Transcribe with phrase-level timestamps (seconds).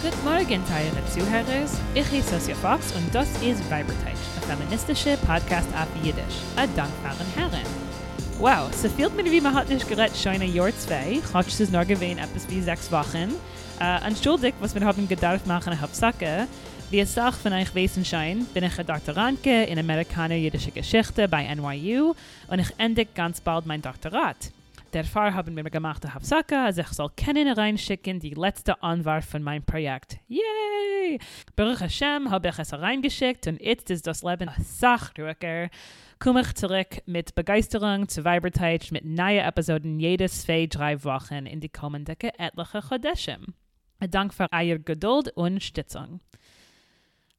[0.00, 1.76] Guten Morgen, teure Zuhörers.
[1.92, 6.22] Ich heiße Sosia Fox und das ist Viberteich, ein feministischer Podcast auf Jiddisch.
[6.54, 7.66] Ein Dank für Herren.
[8.38, 11.18] Wow, so viel mir wie man hat nicht gerät schon ein Jahr zwei.
[11.18, 13.34] Ich hatte es nur gewesen, etwas wie sechs Wochen.
[13.80, 16.46] Uh, entschuldigt, was wir haben gedacht machen, Hauptsache.
[16.90, 21.52] Wie es sagt von euch wissen schein, bin ich ein Doktorandke in Amerikaner-Jüdische Geschichte bei
[21.52, 22.14] NYU
[22.46, 24.52] und ich endige ganz bald mein Doktorat.
[24.94, 29.20] Därför haben wir gemacht eine Hafsaka, er also ich soll kennen reinschicken, die letzte Anwar
[29.20, 30.18] von meinem Projekt.
[30.28, 31.18] Yay!
[31.56, 35.68] Baruch Hashem habe ich es reingeschickt und jetzt ist das Leben ein Sachrücker.
[36.18, 41.60] Komme ich zurück mit Begeisterung zu Vibertage mit neuen Episoden jedes zwei, drei Wochen in
[41.60, 43.54] die kommenden etliche Chodeshim.
[44.00, 46.20] Dank für eure Geduld und Stützung.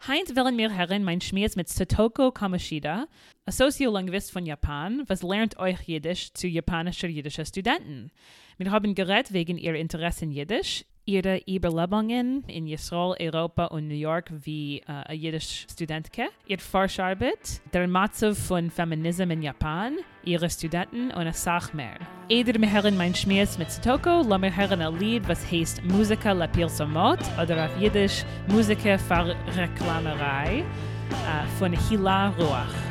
[0.07, 3.07] Heint wollen wir hören mein Schmiers mit Satoko Kamoshida,
[3.45, 8.09] ein Soziolinguist von Japan, was lernt euch Jiddisch zu japanischer jüdischer Studenten.
[8.57, 13.95] Wir haben geredet wegen ihr Interesse in Jiddisch, ihre Überlebungen in Israel, Europa und New
[13.95, 20.49] York wie äh, ein jüdisch Studentke, ihr Forscharbeit, der Matze von Feminism in Japan, ihre
[20.49, 21.97] Studenten und eine Sache mehr.
[22.29, 26.31] Eder wir hören mein Schmiers mit Satoko, lassen wir hören ein Lied, was heißt Musica
[26.31, 32.88] la Pilsamot oder auf Jiddisch Musica für Reklamerei äh, von Hila Ruach.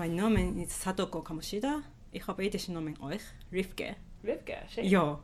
[0.00, 1.82] Mein Name ist Sadoko Kamoshida.
[2.10, 3.20] Ich habe jüdischen Namen euch,
[3.52, 3.96] Rivke.
[4.24, 4.86] Rivka, schön.
[4.86, 5.22] Ja,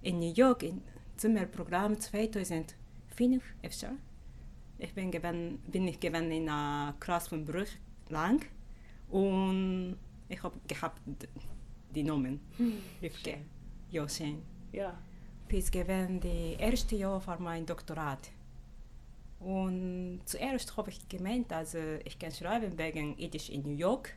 [0.00, 0.80] in New York im
[1.18, 2.74] Sommerprogramm 2005
[3.60, 3.90] efter.
[4.78, 7.68] Ich bin, gewann, bin ich gewesen in einer Klasse von Brüch
[8.08, 8.40] lang
[9.10, 9.98] und
[10.30, 11.02] ich habe gehabt
[11.94, 12.40] die Namen
[13.02, 13.32] Rivke.
[13.32, 13.44] schön.
[13.90, 14.42] Ja, schön.
[14.72, 14.98] Ja.
[15.48, 18.30] Bis gewesen die erste Jahr für mein Doktorat.
[19.40, 24.14] Und zuerst habe ich gemeint, also ich kann schreiben wegen Jiddisch in New York.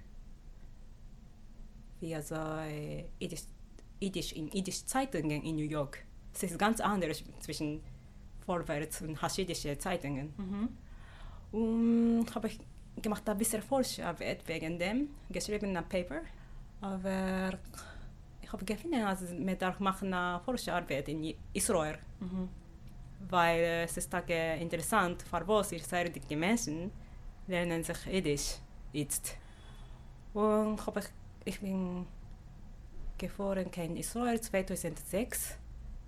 [1.99, 3.43] Wie also äh, Jiddisch,
[3.99, 6.03] Jiddisch in Jiddisch Zeitungen in New York.
[6.33, 7.81] Es ist ganz anders zwischen
[8.45, 10.33] Vorwärts und haschidische Zeitungen.
[10.37, 10.69] Mhm.
[11.51, 12.59] Und habe ich
[12.99, 16.21] gemacht ein bisschen Forscharbeit wegen dem, geschrieben ein Paper.
[16.81, 17.59] Aber
[18.41, 21.99] ich habe gefunden, also wir machen eine Forscharbeit in Israel.
[22.19, 22.49] Mhm.
[23.29, 26.91] Weil äh, es ist äh, interessant, für was israelische Menschen
[27.47, 28.57] lernen sich Jiddisch
[28.93, 29.37] jetzt.
[30.33, 31.05] Und hab ich,
[31.45, 32.05] ich bin
[33.17, 35.57] gefahren in Israel 2006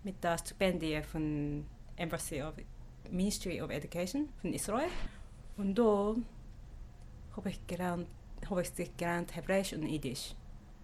[0.03, 1.65] mit der Stipendie von
[1.95, 2.55] Embassy of
[3.11, 4.89] Ministry of Education von Israel.
[5.57, 6.15] Und da
[7.35, 8.07] habe ich gelernt,
[8.49, 10.35] habe ich gelernt Hebräisch und Jiddisch.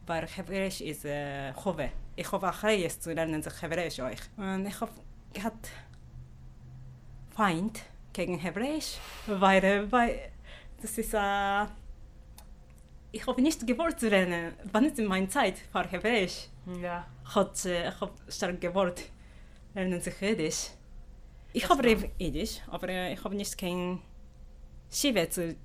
[0.05, 1.89] Weil Hebräisch ist äh, Chove.
[2.15, 4.19] Ich habe auch zu lernen sich Hebräisch euch.
[4.37, 4.91] Und ich habe
[7.39, 7.79] Feind
[8.11, 10.19] gegen Hebräisch, weil, äh, weil
[10.81, 11.65] das ist äh,
[13.13, 14.53] ich habe nicht gewollt zu lernen.
[14.73, 16.49] Wann ist meine Zeit für Hebräisch?
[16.81, 17.07] Ja.
[17.33, 19.03] Hat, äh, ich habe stark gewollt
[19.73, 20.71] lernen sich Jiddisch.
[21.53, 24.01] Ich Das habe lieb Jiddisch, aber äh, ich habe nicht kein
[24.91, 25.55] Schiebe zu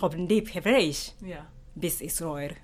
[0.00, 1.46] haben lieb Hebräisch Ja.
[1.74, 2.56] bis Israel.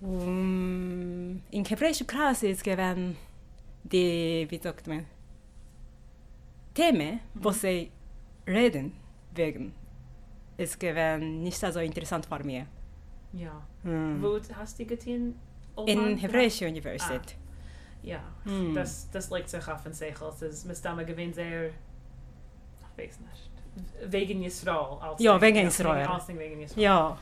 [0.00, 3.16] Um, in hebräischer Klasse ist gewesen
[3.82, 5.04] die, wie sagt man,
[6.80, 7.90] Themen, wo sie
[8.46, 8.92] reden
[9.34, 9.74] wegen,
[10.56, 12.64] ist gewesen nicht so interessant für mich.
[13.32, 13.62] Ja.
[13.82, 14.22] Mm.
[14.22, 15.34] Wo hast du getan?
[15.86, 16.16] in?
[16.18, 17.36] Hebräische Universität.
[18.02, 18.74] Ja, Hm.
[18.74, 20.28] das, das legt sich auf den Seichel.
[20.28, 21.72] Es ist mit Dame gewinnt sehr, ich
[22.98, 24.98] weiß nicht, wegen Yisrael.
[25.00, 26.06] als Ja, wegen Israel.
[26.06, 26.82] Als wegen Yisrael.
[26.82, 27.18] Ja.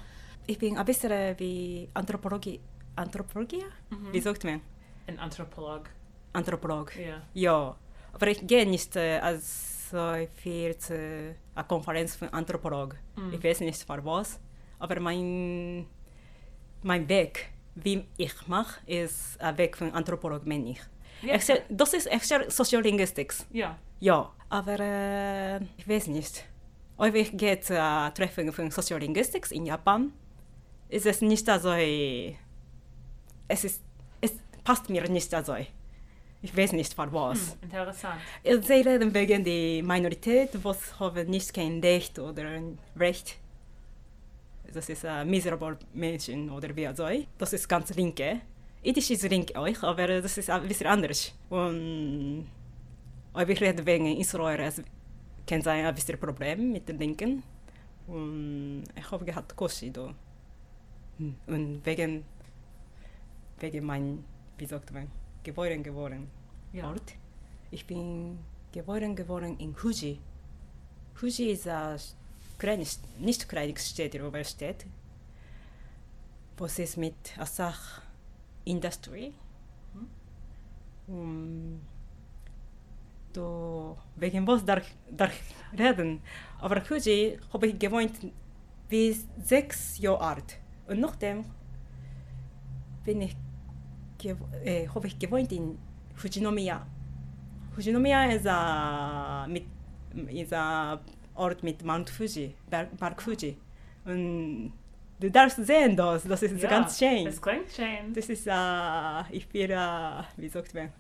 [0.47, 2.61] Ich bin ein bisschen wie Anthropologie.
[2.95, 3.65] Anthropologie?
[3.91, 4.13] Mhm.
[4.13, 4.61] Wie sagt man?
[5.09, 5.91] Ein Anthropolog.
[6.33, 6.95] Anthropolog.
[6.97, 7.23] Ja.
[7.35, 7.77] Ja.
[8.19, 12.97] Aber ich gehe nicht äh, als so viel zu einer Konferenz von Anthropolog.
[13.15, 13.33] Mhm.
[13.35, 14.41] Ich weiß nicht für was.
[14.81, 15.87] Aber mein,
[16.83, 20.81] mein Weg, wie ich mache, ist ein Weg von Anthropolog, meine ich.
[21.23, 21.39] Ja.
[21.69, 23.33] Das ist echt Sociolinguistik.
[23.53, 23.79] Ja.
[24.01, 26.45] Ja, aber äh, ich weiß nicht.
[26.97, 30.13] Ob ich gehe zu einer Treffen von Sociolinguistik in Japan,
[30.89, 31.71] ist es nicht so.
[31.71, 33.81] Es, ist,
[34.21, 34.33] es
[34.65, 35.55] passt mir nicht so.
[36.41, 37.57] Ich weiß nicht für was.
[37.61, 38.21] Hm, interessant.
[38.45, 42.45] Sie reden wegen der Minorität, was haben nicht kein Recht oder
[42.97, 43.37] Recht.
[44.73, 47.09] Das ist ein miserable Menschen oder wie so.
[47.39, 48.41] Das ist ganz linke.
[48.83, 51.35] Jiddisch ist link auch, aber das ist ein bisschen anders.
[51.51, 52.47] Und
[53.37, 54.83] ich rede wegen Israel, es
[55.47, 57.43] kann sein ein bisschen Problem mit den Linken.
[58.07, 60.15] Und ich habe gehabt Koshi da.
[61.19, 62.25] Und wegen,
[63.59, 64.25] wegen mein,
[64.57, 65.11] wie sagt man,
[65.49, 66.31] geboren geworden.
[66.73, 66.91] Ja.
[66.91, 67.15] Ort.
[67.71, 68.39] Ich bin
[68.73, 70.21] geboren geworden in Fuji.
[71.15, 71.99] Fuji ist ein
[72.59, 74.85] kleines, nicht kleines Städte, aber Stadt.
[76.59, 78.03] Was ist mit Asach
[78.65, 79.33] Industry?
[81.07, 81.81] Um,
[83.33, 86.21] do, wegen was darf ich reden?
[86.61, 88.13] Aber Fuji habe ich gewohnt
[88.89, 90.59] bis sechs Jahre alt.
[90.87, 91.45] Und nachdem
[93.05, 93.35] bin ich
[94.19, 95.79] gew äh, habe ich gewohnt in
[96.15, 96.87] Fujinomiya.
[97.75, 99.65] Fujinomiya ist ein mit
[100.31, 100.99] ist ein
[101.35, 103.57] Ort mit Mount Fuji, Berg, Berg Fuji.
[104.05, 104.73] Und
[105.21, 107.27] du darfst sehen das, das ist Ja, ganz schön.
[107.27, 108.13] Es klingt schön.
[108.13, 110.93] Das ist, äh, ich bin, äh, wie sagt man,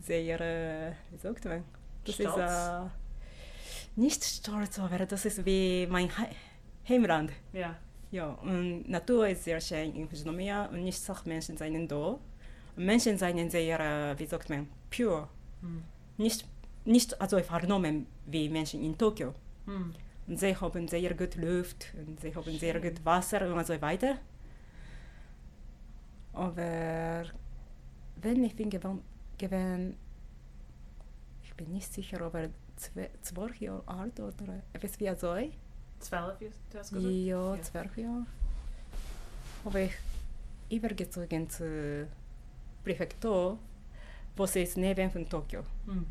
[0.00, 1.64] sehr, äh, wie sagt man,
[2.04, 2.36] das Stolz?
[2.36, 6.26] ist äh, nicht stolz, aber das ist wie mein He
[6.94, 7.32] Heimland.
[7.52, 7.76] Ja.
[8.10, 12.18] Ja, und Natur ist sehr schön in Fujinomiya und nicht Sachmenschen seien da.
[12.76, 15.28] Menschen seien sehr, äh, wie sagt man, pure.
[15.60, 15.84] Hm.
[16.16, 16.46] Nicht,
[16.84, 19.34] nicht also vernommen wie Menschen in Tokio.
[19.66, 19.94] Hm.
[20.26, 24.18] Und sie haben sehr gut Luft und sie haben sehr gut Wasser und so weiter.
[26.32, 27.24] Aber
[28.16, 29.02] wenn ich bin gewon,
[29.40, 29.96] ich bin
[31.72, 32.50] nicht sicher, ob er
[33.22, 35.36] zwölf Jahre alt oder etwas wie so.
[36.00, 36.38] Zwölf,
[36.70, 37.14] du hast gesagt?
[37.14, 37.62] Ja, ja.
[37.62, 38.26] zwölf Jahre.
[39.64, 39.92] Habe ich
[40.70, 42.08] übergezogen zu
[42.82, 43.58] Präfektur,
[44.36, 45.62] was ist neben von Tokio.
[45.86, 46.06] Hm.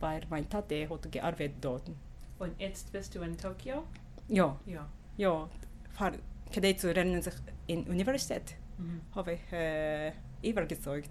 [0.00, 1.90] Weil mein Tate hat gearbeitet dort.
[2.38, 3.84] Und jetzt bist du in Tokio?
[4.28, 4.58] Ja.
[4.66, 4.88] Ja.
[5.16, 5.48] Ja,
[5.92, 6.18] für
[6.52, 7.22] Kadett zu lernen
[7.66, 9.00] in Universität mhm.
[9.14, 10.12] habe ich äh,
[10.42, 11.04] übergezogen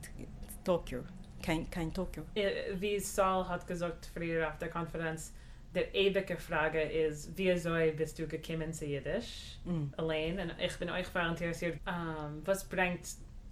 [0.63, 1.03] Tokio.
[1.41, 2.23] Kein, kein Tokio.
[2.35, 5.33] Äh, wie Saul hat gesagt früher auf der Konferenz,
[5.75, 9.85] der ewige Frage ist, wieso bist du gekommen zu Jiddisch Mm.
[9.97, 10.39] allein?
[10.39, 13.01] Und ich bin euch sehr interessiert, ähm, was bringt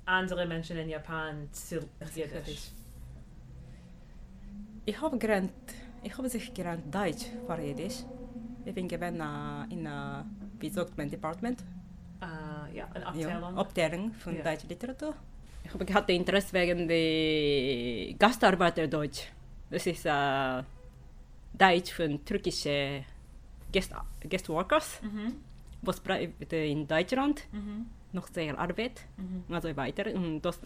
[0.05, 1.79] andere Menschen in Japan zu
[2.15, 2.71] Jiddisch?
[4.85, 5.51] Ich habe gelernt,
[6.03, 8.03] ich habe sich gelernt Deutsch für Jiddisch.
[8.65, 10.23] Ich bin gewesen äh, in äh,
[10.59, 11.63] wie sagt man, Department,
[12.21, 13.57] Äh, ja, eine ja, Abteilung.
[13.57, 14.43] Abteilung von Ja.
[14.43, 15.15] deutscher Literatur.
[15.63, 19.27] Ich habe gehabt Interesse wegen der Gastarbeiter-Deutsch.
[19.71, 20.63] Das ist äh,
[21.53, 23.03] Deutsch von türkischen
[23.73, 23.93] Guest,
[24.29, 25.33] Guest Workers, Mhm.
[25.81, 27.85] was bleibt in Deutschland Mhm.
[28.13, 29.01] noch sehr Arbeit.
[29.17, 29.43] Mhm.
[29.53, 30.13] und so weiter.
[30.13, 30.59] Und das,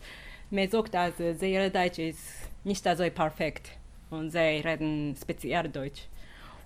[0.49, 3.71] man sagt, dass äh, sehr Deutsch ist nicht so perfekt
[4.09, 6.07] und sie reden speziell Deutsch.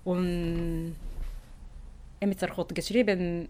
[0.04, 0.96] Und
[2.20, 3.48] Emitzer hat geschrieben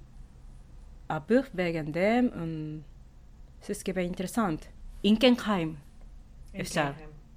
[1.08, 2.84] ein Buch wegen dem und
[3.60, 4.68] es ist gewesen interessant.
[5.02, 5.76] Inkenheim,
[6.52, 6.64] In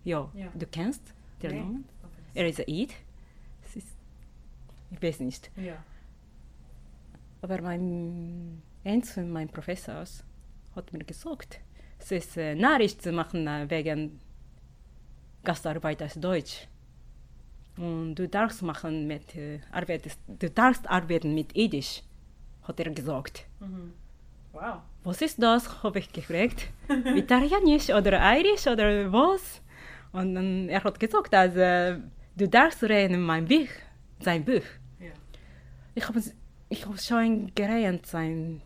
[0.04, 0.48] ja, Ja.
[0.54, 1.02] du kennst
[1.42, 1.58] den.
[1.58, 1.86] Namen?
[2.34, 2.94] Er ist Eid.
[5.04, 5.52] Weiß nicht.
[5.58, 5.84] Ja.
[7.42, 10.24] Aber mein, eins von meinen Professors
[10.76, 11.60] hat mir gesagt,
[12.00, 14.22] es ist äh, Nachricht zu machen äh, wegen
[15.44, 16.68] Gastarbeiters Deutsch.
[17.76, 22.04] Und du darfst machen mit äh, arbeitest, du darfst arbeiten mit Jiddisch,
[22.62, 23.46] hat er gesagt.
[23.60, 23.94] Mhm.
[24.54, 24.78] Wow.
[25.04, 25.84] Was ist das?
[25.84, 26.70] habe ich gefragt.
[27.16, 29.62] Italienisch oder Irisch oder was?
[30.14, 31.98] Und dann er hat gesagt, dass äh,
[32.38, 33.68] du darfst reden in mein Buch,
[34.20, 34.64] sein Buch.
[35.96, 36.02] Ja.
[36.02, 36.22] Ich habe
[36.70, 38.62] ich hab schon gelernt sein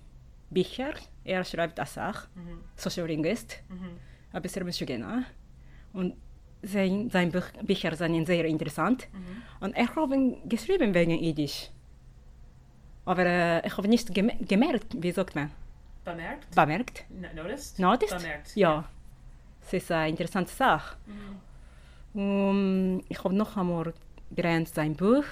[0.50, 0.94] Bücher.
[1.24, 2.60] Er schreibt das auch, Mhm.
[2.76, 3.90] Sociolinguist, Mhm.
[4.34, 5.24] ein bisschen Michiganer.
[5.94, 6.16] Und
[6.64, 9.08] sein, sein Buch, Bücher sind sehr interessant.
[9.12, 9.42] Mhm.
[9.66, 11.70] Und er hat geschrieben wegen Jiddisch.
[13.06, 15.52] Aber äh, ich habe nicht gem gemerkt, wie sagt man,
[16.04, 16.50] Bemerkt?
[16.56, 17.06] bemerkt.
[17.10, 17.80] No- Noticed?
[17.80, 18.18] Noticed?
[18.18, 18.56] Bemerkt.
[18.56, 18.84] Ja.
[19.66, 20.96] Es ist eine interessante Sache.
[21.06, 22.20] Mhm.
[22.22, 23.94] Um, ich habe noch einmal
[24.32, 25.26] gelernt sein Buch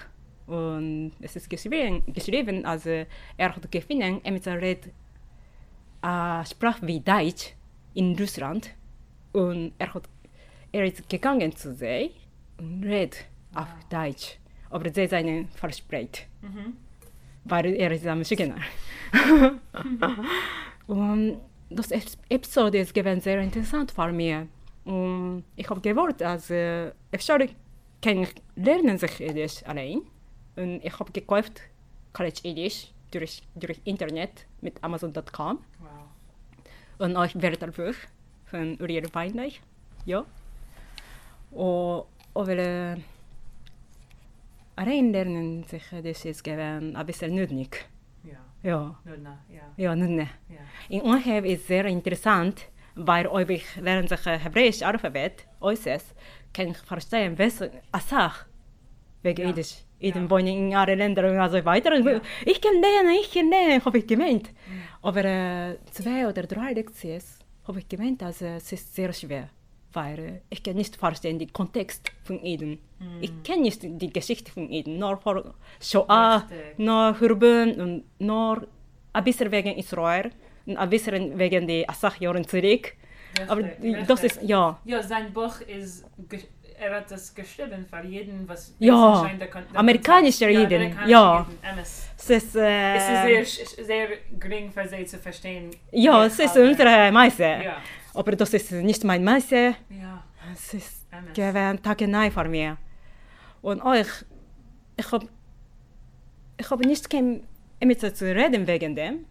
[0.48, 2.90] und es ist geschrieben, geschrieben also
[3.38, 4.92] er hat gefunden, er redet
[6.02, 7.54] eine Sprache wie Deutsch
[7.96, 8.70] in Russland
[9.34, 10.08] und er hat
[10.72, 12.12] er ist gegangen zu sie
[12.60, 13.26] und redet
[13.56, 14.38] auf Deutsch,
[14.70, 16.74] aber sie seinen verspricht, Mhm.
[17.46, 18.58] weil er ist ein Michiganer.
[20.88, 24.36] und das Ep- Episode ist gewesen sehr interessant für mich.
[24.84, 27.40] Und ich habe gewollt, als äh, öfter
[28.02, 30.02] kann ich lernen sich Jiddisch allein.
[30.56, 31.62] Und ich habe gekauft
[32.14, 35.90] College Jiddisch durch, durch Internet mit Amazon.com Wow.
[37.00, 37.96] und auch Wörterbuch
[38.46, 39.62] von Uriel Weinreich.
[40.06, 40.24] Ja.
[41.52, 42.98] Und aber
[44.76, 47.86] allein lernen sich Jiddisch ist gewesen ein bisschen nötig.
[48.24, 48.38] Ja.
[48.64, 48.96] Ja.
[49.50, 49.62] Ja.
[49.78, 50.28] ja, nötig.
[50.50, 50.56] Ja.
[50.90, 56.14] In Unhev ist sehr interessant, weil ob ich lerne sich äh, hebräisch Alphabet, äußerst,
[56.54, 57.72] kann ich verstehen, was eine
[58.02, 58.46] Sache
[59.22, 59.48] wegen Ja.
[59.50, 59.84] Jiddisch.
[60.00, 60.30] Ich Ja.
[60.30, 61.96] wohne in anderen Ländern und so weiter.
[61.96, 62.22] Und Ja.
[62.46, 64.50] Ich kann lernen, ich kann lernen, habe ich gemeint.
[65.02, 67.22] Aber äh, zwei oder drei Lektionen
[67.68, 69.50] habe ich gemeint, äh, es ist sehr schwer.
[69.94, 72.80] Weil äh, ich kann nicht verstehen den Kontext von Eden.
[73.22, 76.44] Ich kenne nicht die Geschichte von Eden, nur vor Shoah,
[76.78, 78.68] nur Hurben und nur
[79.14, 80.32] ein bisschen wegen Israel
[80.66, 82.94] und ein bisschen wegen die Asach-Jahren zurück.
[83.48, 84.42] Aber Richtig, die- das richtig.
[84.42, 86.06] ist, ja, Ja, sein Buch ist,
[86.80, 91.10] er hat das geschrieben für jeden, was Ja, scheint, der kon- der amerikanischer Kontakt- Jeden,
[91.10, 91.46] ja.
[91.62, 92.10] MS.
[92.18, 93.04] es ist, äh, Es
[93.60, 94.08] ist sehr, sehr
[94.40, 95.72] gering für sie zu verstehen.
[95.92, 97.44] ja, es ist unsere Meise.
[97.64, 97.78] Ja,
[98.14, 99.76] Aber das ist nicht mein Meise.
[99.90, 101.34] ja, Es ist MS.
[101.34, 102.72] gewesen Tagenei für mich.
[103.62, 104.08] Und euch,
[104.98, 105.28] ich habe
[106.58, 107.10] ich hab nicht
[107.84, 109.26] mit zu reden wegen dem.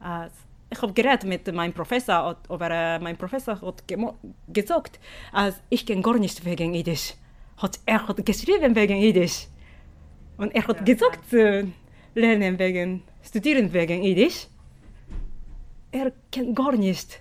[0.00, 0.32] Als
[0.70, 3.84] ich habe geredet mit meinem Professor, und- aber äh, mein Professor hat
[4.48, 5.00] gesagt,
[5.32, 7.14] als ich kann gar nicht wegen Jiddisch.
[7.56, 9.46] Hat, er hat geschrieben wegen Jiddisch.
[10.36, 11.72] Und er hat Ja, gesagt, zu
[12.14, 14.46] lernen wegen, studieren wegen Jiddisch.
[15.90, 17.20] Er kann gar nicht.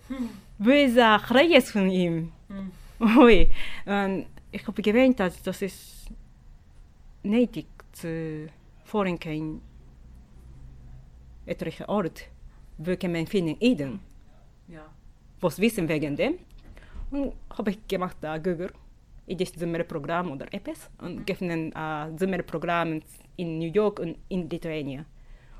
[0.59, 2.31] Böse Chreis von ihm.
[2.49, 2.71] Hm.
[3.17, 3.49] Ui,
[3.85, 6.07] und ich habe gewöhnt, dass das ist
[7.23, 8.47] nötig zu
[8.83, 9.61] fahren kein
[11.45, 12.23] etliche Ort,
[12.97, 13.99] kann man finden Eden,
[14.67, 14.85] Ja.
[15.41, 16.35] was wissen wegen dem.
[17.11, 18.71] Und habe ich gemacht da Google,
[19.25, 23.01] Jiddisch Sommerprogramm oder etwas und gefunden ein Sommerprogramm
[23.37, 25.05] in New York und in Lithuania.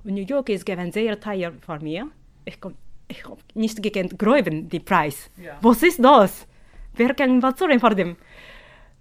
[0.03, 2.01] Und New York ist gewesen sehr teuer für mich.
[2.45, 2.75] Ich, komm-
[3.09, 5.29] ich habe nicht gekannt, gräuben die Preis.
[5.41, 5.57] Ja.
[5.61, 6.47] Was ist das?
[6.95, 8.15] Wer kann was zahlen für dem?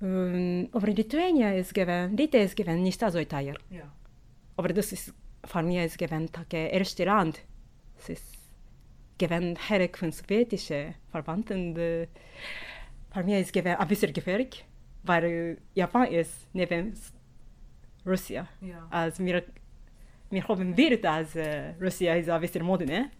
[0.03, 3.55] Ähm, aber Lithuania ist gewesen, Lite ist gewesen nicht so teuer.
[3.71, 3.85] Ja.
[4.57, 7.41] Aber das ist für mich ist gewesen das erste Land.
[7.99, 8.25] Es ist
[9.19, 11.71] gewesen Herek von sowjetischen Verwandten.
[11.71, 12.07] und, äh,
[13.13, 14.65] Für mich ist gewesen ein bisschen gefährlich,
[15.03, 16.95] weil Japan ist neben
[18.05, 18.49] Russland.
[18.61, 18.87] Ja.
[18.91, 19.43] Also wir,
[20.31, 23.11] wir haben Bild, als äh, Russland ist ein bisschen modern.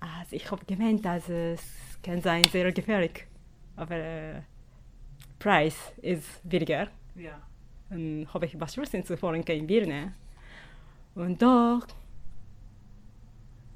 [0.00, 1.60] Also ich habe gemeint, dass es
[2.02, 3.26] kann sein sehr gefährlich.
[3.76, 4.40] Aber äh,
[5.38, 6.88] Preis ist billiger.
[7.14, 7.40] Ja.
[7.90, 10.14] Und habe ich beschlossen zu fahren kein Bier ne?
[11.14, 11.86] Und doch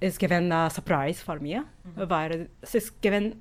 [0.07, 1.59] es gewesen ein Surprise für mich,
[1.97, 3.37] weil es ist gewesen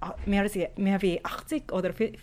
[0.00, 2.16] ah, mehr, als, mehr wie 80 oder vi-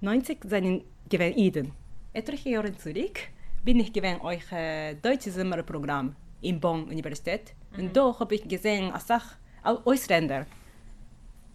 [0.00, 1.72] 90 seinen gewesen Iden.
[2.12, 3.18] Etliche Jahre zurück
[3.64, 8.90] bin ich gewesen euch äh, deutsches Sommerprogramm in Bonn Universität und da habe ich gesehen
[8.90, 10.46] eine Sache Ausländer.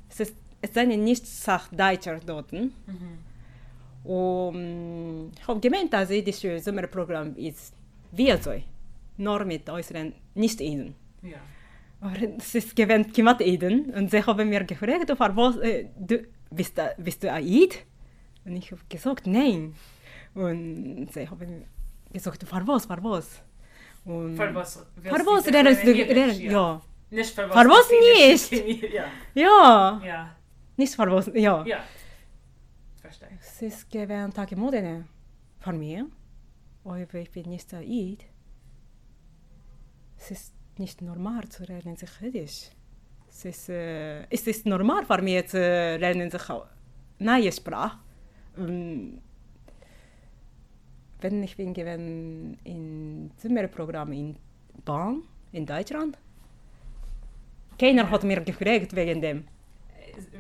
[0.10, 2.52] Es ist es sind nicht Sach Deutscher dort.
[2.52, 2.72] Mhm.
[4.04, 7.74] Und ich habe gemeint, dass das Sommerprogramm ist
[8.12, 8.52] wie so.
[9.18, 10.96] Nur mit Ausländern, nicht Ihnen.
[11.22, 11.38] Ja.
[12.00, 13.92] Aber es ist gewähnt gemacht Eden.
[13.94, 17.86] Und sie haben mir gefragt, für was, äh, du, bist, bist du Aid?
[18.46, 19.74] Und ich habe gesagt, nein.
[20.36, 21.66] Und sie haben
[22.14, 23.42] gesagt, für was, für was?
[24.06, 24.86] Und Für was?
[25.02, 26.82] Für was lernst du, lernen, ja.
[27.10, 27.62] Nicht für was.
[27.62, 27.90] Für was
[28.52, 28.94] nicht?
[28.94, 29.06] Ja.
[29.34, 30.36] Ja, Ja.
[30.78, 31.66] nicht für was, ja.
[31.66, 31.84] Ja.
[33.02, 33.30] Verstehe.
[33.42, 35.06] Es ist gewähnt Tage Moderne
[35.60, 36.06] von mir.
[36.86, 38.24] Aber ich bin nicht Aid.
[40.18, 42.70] Es ist nicht normal zu lernen sich Jiddisch.
[43.30, 46.42] Es ist, äh, es ist normal für mich zu lernen sich
[47.20, 48.00] neue Sprache.
[48.58, 49.22] Ähm,
[51.22, 54.38] wenn ich bin gewesen in Sommerprogramm in
[54.86, 56.18] Bonn in Deutschland,
[57.80, 59.48] keiner hat mir gefragt wegen dem.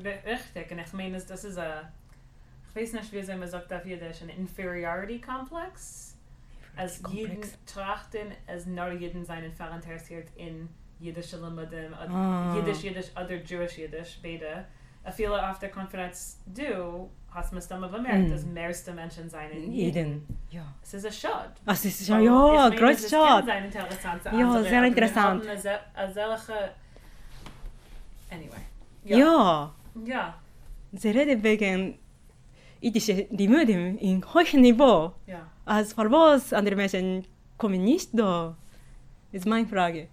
[0.03, 1.88] Richtig, und ich meine, das ist ein,
[2.67, 6.17] ich weiß nicht, wie man sagt auf Jiddisch, ein Inferiority Complex.
[6.77, 10.69] Als jeden trachten, als nur jeden seinen Fall interessiert in
[11.00, 12.55] jiddische Lamadim, Ah.
[12.55, 14.65] Yiddish, Yiddish, other Jewish Yiddish, beide.
[15.03, 18.31] A viele auf der Konferenz du, hast dann mal bemerkt, Mm.
[18.31, 20.25] dass mehrste Menschen sein in Eden.
[20.50, 20.65] Ja.
[20.84, 21.51] Es ist ein Schad.
[21.65, 23.46] Was ist ja, ja, groß Schad.
[23.46, 24.25] Sein interessant.
[24.25, 25.46] Ja, sehr interessant.
[28.29, 28.62] Anyway.
[29.03, 29.72] Ja.
[30.05, 30.34] Ja.
[30.91, 31.98] Sie reden wegen
[32.88, 35.12] jüdische Limuden in hohem Niveau.
[35.27, 35.48] Ja.
[35.65, 37.25] Als für was andere Menschen
[37.58, 38.56] kommen nicht da?
[39.32, 40.08] Ist meine Frage.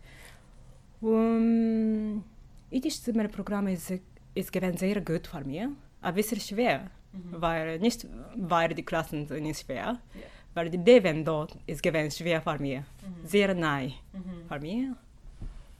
[1.00, 2.22] Um,
[2.70, 3.92] jüdische Zimmerprogramm ist,
[4.34, 6.90] ist gewesen sehr gut für mich, aber ein bisschen schwer.
[7.30, 10.20] Weil nicht, weil die Klassen sind nicht schwer, Ja.
[10.54, 12.80] weil die Leben dort ist gewesen schwer für mich.
[13.24, 14.48] Sehr nahe Mhm.
[14.48, 14.86] für mich.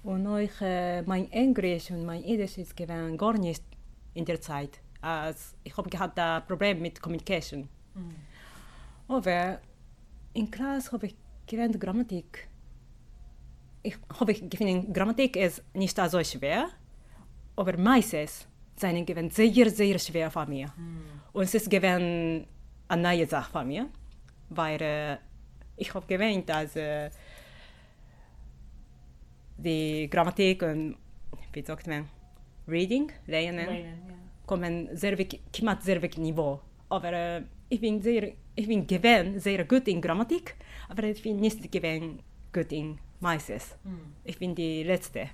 [0.04, 3.64] Und auch äh, mein Englisch und mein Jiddisch ist gewesen gar nicht
[4.12, 4.78] in der Zeit.
[5.04, 7.68] Als ich habe gehabt ein Problem mit Communication.
[7.94, 8.14] Mhm.
[9.06, 9.61] Aber
[10.32, 12.49] in Klasse habe ich gelernt Grammatik.
[13.82, 16.68] Ich habe ich gefunden, Grammatik ist nicht so schwer,
[17.54, 20.66] aber meistens seien gewesen sehr, sehr schwer für mich.
[21.32, 22.46] Und es ist gewesen
[22.88, 23.82] eine neue Sache für mich,
[24.49, 25.16] weil äh,
[25.76, 27.11] ich habe gewöhnt, dass äh,
[29.58, 30.96] die Grammatik und,
[31.52, 32.08] wie sagt man,
[32.66, 34.24] Reading, Lernen, Lehnen, ja.
[34.46, 35.16] Kommen sehr
[35.52, 36.60] kimat sehr wirklich Niveau.
[36.88, 40.54] Aber äh, ich bin sehr, ich bin gewähnt sehr gut in Grammatik,
[40.88, 42.22] aber ich bin nicht gewähnt
[42.52, 43.76] gut in meistens.
[43.84, 44.14] Mhm.
[44.24, 45.30] Ich bin die Letzte.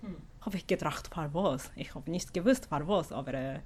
[0.00, 0.16] Hm.
[0.40, 1.70] Habe ich gedacht, was?
[1.76, 3.58] Ich habe nicht gewusst, was, aber äh,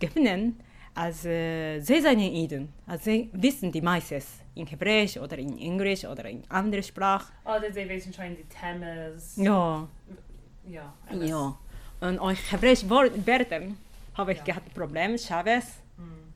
[0.00, 0.58] gefunden,
[0.94, 6.04] als äh, sie seien Iden, als sie wissen die meistens in Hebräisch oder in Englisch
[6.04, 7.32] oder in andere Sprache.
[7.44, 9.36] Oder sie wissen schon die Themas.
[9.36, 9.86] Ja.
[10.68, 10.92] Ja.
[11.08, 11.30] alles.
[11.30, 11.56] Ja.
[12.00, 13.60] Und euch Hebräisch Wörter
[14.18, 14.44] habe ich Ja.
[14.44, 16.32] gehabt Probleme, Chavez Mhm.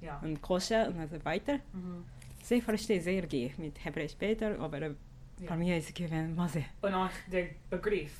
[0.00, 0.18] Ja.
[0.22, 1.54] und Koscher und so weiter.
[1.72, 2.04] Mhm.
[2.42, 4.92] Sie verstehen sehr gut mit Hebräisch später, aber Ja.
[5.48, 6.66] für mich ist es gewesen, was ich.
[6.82, 8.12] Und auch der Begriff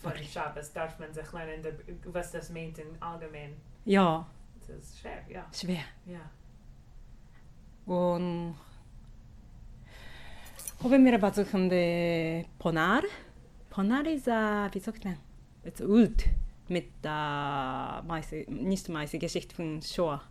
[0.00, 0.32] von Begriff.
[0.32, 1.66] Shabbos darf man sich lernen,
[2.06, 3.54] was das meint in allgemein.
[3.84, 4.26] Ja,
[4.60, 5.44] Das ist schwer, ja.
[5.52, 5.84] schwer.
[6.06, 6.20] Ja.
[7.92, 8.54] Und
[10.82, 13.02] haben wir besuchen die Ponar.
[13.70, 15.16] Ponar ist, äh, wie sagt man,
[15.64, 16.24] es ist alt
[16.68, 20.22] mit der meiste, nicht meiste Geschichte von Shoah.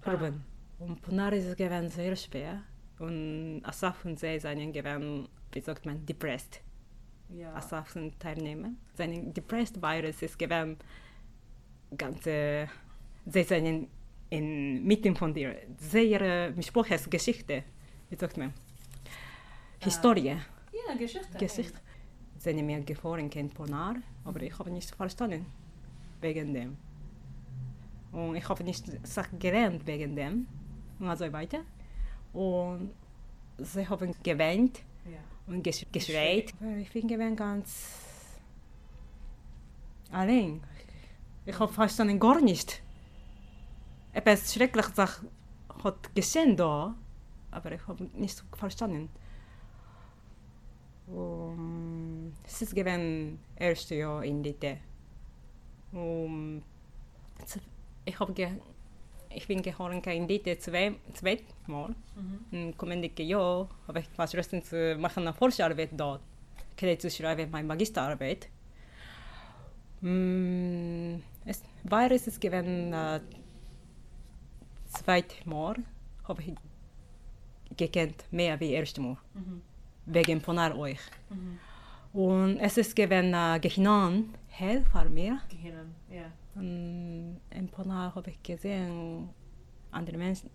[0.00, 0.44] Verbunden.
[0.78, 2.62] Und Ponar ist gewesen sehr schwer.
[2.98, 6.60] Und Asaf und sie seien gewesen, wie sagt man, depressed.
[7.28, 7.54] Ja.
[7.54, 8.70] Asaf sind Teilnehmer.
[8.94, 10.76] Seine depressed Virus ist gewesen,
[11.96, 12.68] ganze,
[13.26, 13.88] sie seien
[14.30, 17.64] in mitten von der sehr Mischproches Geschichte,
[18.10, 18.52] wie sagt man,
[19.80, 20.28] Historie,
[20.72, 21.38] Ja, Geschichte.
[21.38, 21.78] Geschichte.
[22.38, 25.46] Seine mir gefahren kennt Ponar, aber ich habe nicht verstanden
[26.20, 26.76] wegen dem.
[28.12, 30.46] Und ich habe nicht Sachen gelernt wegen dem
[30.98, 31.60] und so weiter.
[32.32, 32.90] Und
[33.58, 35.18] sie haben geweint Ja.
[35.46, 36.52] und gesch geschreit.
[36.78, 38.38] Ich bin gewesen ganz
[40.10, 40.62] allein.
[41.44, 42.82] Ich habe verstanden gar nicht.
[44.12, 44.96] Etwas schreckliches
[45.84, 46.94] hat geschehen da,
[47.50, 49.08] aber ich habe nicht verstanden.
[51.06, 54.78] Um, es ist gewesen erste Jahr in Lite.
[55.92, 56.62] Um,
[58.04, 58.48] ich habe ge
[59.28, 61.94] ich bin gehoren in Lite zwei zweimal.
[62.14, 62.38] Mhm.
[62.50, 66.22] Im kommenden Jahr habe ich verstanden zu machen eine Forschungsarbeit dort.
[66.76, 68.48] Kredit zu schreiben, meine Magisterarbeit.
[70.00, 73.20] Mm, es, weil es ist gewesen äh,
[74.88, 75.76] zweimal
[76.28, 76.54] habe ich
[77.76, 79.62] gekannt mehr wie erstes Mal Mhm.
[80.06, 81.00] wegen Ponar euch.
[81.30, 81.58] Mhm.
[82.16, 83.60] Und es ist gewesen äh,
[84.90, 85.38] für mir.
[85.50, 86.32] Gehirn, ja.
[86.54, 89.28] Und in Ponar habe ich gesehen,
[89.90, 90.48] andere Menschen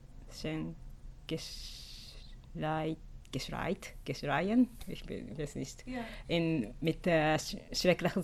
[1.27, 2.97] geschreit,
[3.31, 5.99] geschreit, geschreien, ich bin- weiß nicht, Ja.
[6.27, 8.23] in, mit äh, sch schrecklichen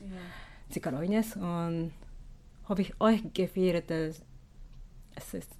[0.00, 0.70] Ja.
[0.70, 1.92] Zikalones und
[2.68, 4.22] habe ich euch gefühlt, dass
[5.14, 5.50] es ist,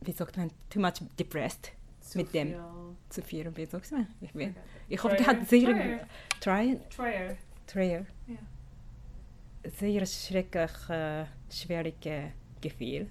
[0.00, 2.48] wie sagt man, too much depressed Zu mit dem.
[2.48, 2.60] viel.
[3.08, 4.54] zu viel, wie sagt man, ich bin,
[4.88, 6.08] ich habe Trier, gehabt sehr,
[6.40, 6.80] Trier.
[6.90, 7.36] Trier,
[7.66, 8.06] Trier.
[8.26, 9.70] Ja.
[9.78, 13.06] sehr schrecklich, äh, schwierige Gefühl.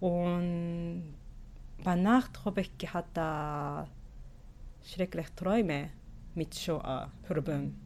[0.00, 1.14] Und
[1.82, 3.88] bei Nacht habe ich gehabt äh,
[4.86, 5.90] schreckliche Träume
[6.34, 7.80] mit Shoah verbunden.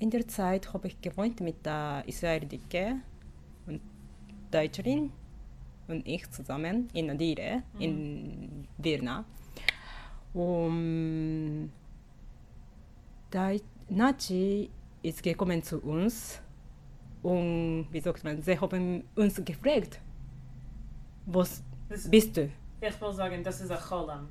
[0.00, 2.96] In der Zeit habe ich gewohnt mit der Israelidike
[3.66, 3.80] und
[4.50, 5.12] Deutscherin
[5.88, 9.24] und ich zusammen in Adire, in Vilna.
[10.34, 11.70] Und
[13.32, 14.70] die Nazi
[15.02, 16.40] ist gekommen zu uns
[17.22, 20.00] und wie sagt man, sie haben uns gefragt,
[21.26, 22.50] was Das- bist du?
[22.80, 24.28] Ich will sagen, das ist ein Cholam.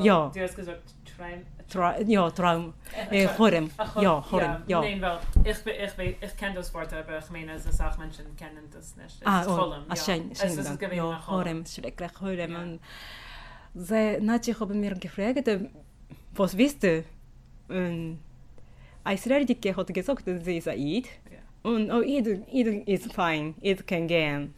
[0.00, 0.30] Ja.
[0.34, 1.42] Du hast gesagt, Traum.
[1.68, 2.74] Tra ja, Traum.
[3.10, 3.70] Äh, Chorem.
[4.00, 4.62] Ja, Chorem.
[4.66, 4.80] Ja.
[4.80, 8.36] Nein, weil ich, ich, ich, kenne das Wort, aber ich meine, es ist auch Menschen
[8.36, 9.20] kennen das nicht.
[9.20, 9.96] Es Ah, ist oh, ja.
[9.96, 11.22] schön, Es ist gewesen Ja.
[11.26, 12.52] Chorem, schrecklich Chorem.
[12.52, 12.58] Ja.
[12.60, 12.80] Und
[13.74, 15.48] sie, haben mir gefragt,
[16.34, 17.04] was wisst du?
[17.68, 18.18] Und
[19.04, 21.06] ein Israelitike hat gesagt, sie ist Eid.
[21.30, 21.70] Ja.
[21.70, 24.54] Und oh, Eid, Eid ist fein, Eid kann gehen.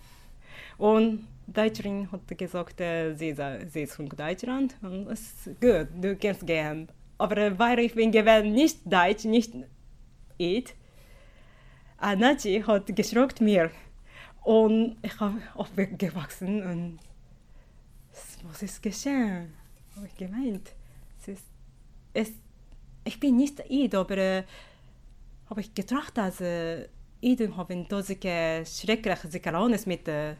[0.79, 6.17] Und Deutscherin hat gesagt, sie ist, sie ist von Deutschland und es ist gut, du
[6.17, 6.89] kannst gehen.
[7.19, 9.53] Aber äh, weil ich bin gewesen nicht Deutsch, nicht
[10.41, 10.75] Eid,
[11.99, 13.71] Anachi hat geschockt mir.
[14.43, 16.99] Und ich habe aufgewachsen und
[18.45, 19.55] was ist geschehen?
[19.97, 20.71] Habe ich gemeint.
[21.21, 21.45] Es ist,
[22.13, 22.33] es,
[23.05, 24.45] ich bin nicht Eid, aber äh,
[25.49, 26.89] habe ich gedacht, dass äh,
[27.21, 30.37] Iden haben solche schreckliche Sikarones mit äh,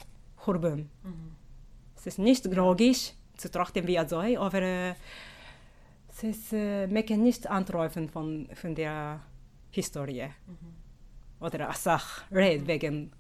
[0.47, 0.91] Hurben.
[1.03, 1.37] Mhm.
[1.97, 4.95] Es ist nicht logisch zu trachten wie so, aber äh,
[6.25, 9.21] ist, äh, kann nicht anträufen von, von der
[9.71, 10.29] Historie.
[11.41, 13.13] Oder eine Sache, red wegen.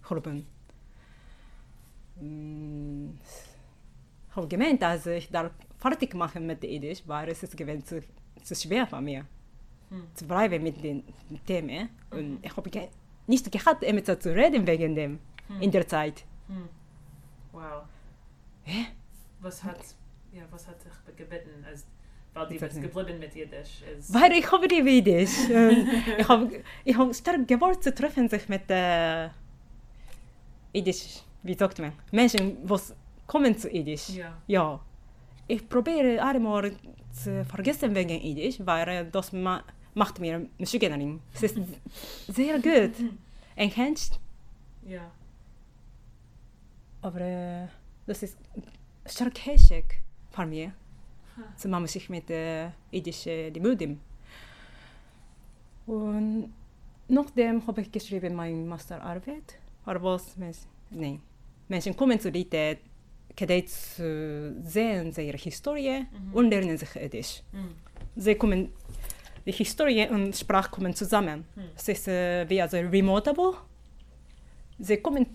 [2.20, 3.10] Mm,
[4.30, 8.02] Ich habe gemeint, dass ich darf fertig machen mit Jiddisch, weil es ist gewesen zu,
[8.42, 9.26] zu schwer für mir
[9.88, 10.02] Hm.
[10.14, 11.04] zu bleiben mit den
[11.46, 11.88] Themen.
[12.10, 12.88] Und ich habe ge
[13.28, 15.18] nicht gehabt, mit zu reden wegen dem
[15.60, 16.24] in der Zeit.
[16.48, 16.68] Hm.
[17.52, 17.84] Wow.
[18.64, 18.86] Hä?
[19.40, 19.78] Was hat,
[20.32, 21.86] ja, was hat dich gebeten, als,
[22.36, 22.82] weil die nicht.
[22.82, 23.82] geblieben mit Jiddisch?
[23.98, 25.48] Ist, Weil ich habe die Jiddisch.
[25.50, 29.28] Und ich habe ich hab stark gewollt zu treffen sich mit äh,
[30.72, 32.76] Jiddisch, wie sagt man, Menschen, die
[33.26, 34.10] kommen zu Jiddisch.
[34.10, 34.36] ja.
[34.46, 34.80] Ja.
[35.48, 36.72] Ich probiere einmal
[37.12, 39.62] zu vergessen wegen Jiddisch, weil äh, das ma
[39.94, 41.20] macht mir Michiganerin.
[41.34, 41.56] Es ist
[42.28, 42.92] sehr gut.
[43.56, 44.18] Enhanced,
[44.86, 45.10] Ja.
[47.00, 47.66] aber äh,
[48.06, 48.36] das ist
[49.06, 49.86] stark hässlich
[50.30, 50.68] für mich.
[51.56, 54.00] Zu machen sich mit äh, jiddischen Limudim.
[55.86, 56.52] Und
[57.08, 59.58] nachdem habe ich geschrieben meine Masterarbeit.
[59.84, 60.36] Aber was,
[60.90, 61.20] nein.
[61.68, 62.78] Menschen kommen zu Rite,
[63.36, 67.42] kadei zu sehen ihre Historie und lernen sich Jiddisch.
[67.52, 67.74] Hm.
[68.16, 68.72] Sie kommen,
[69.44, 71.44] die Historie und Sprache kommen zusammen.
[71.54, 71.64] Hm.
[71.76, 73.54] Es ist äh, wie also remotable.
[74.78, 75.26] Sie kommen,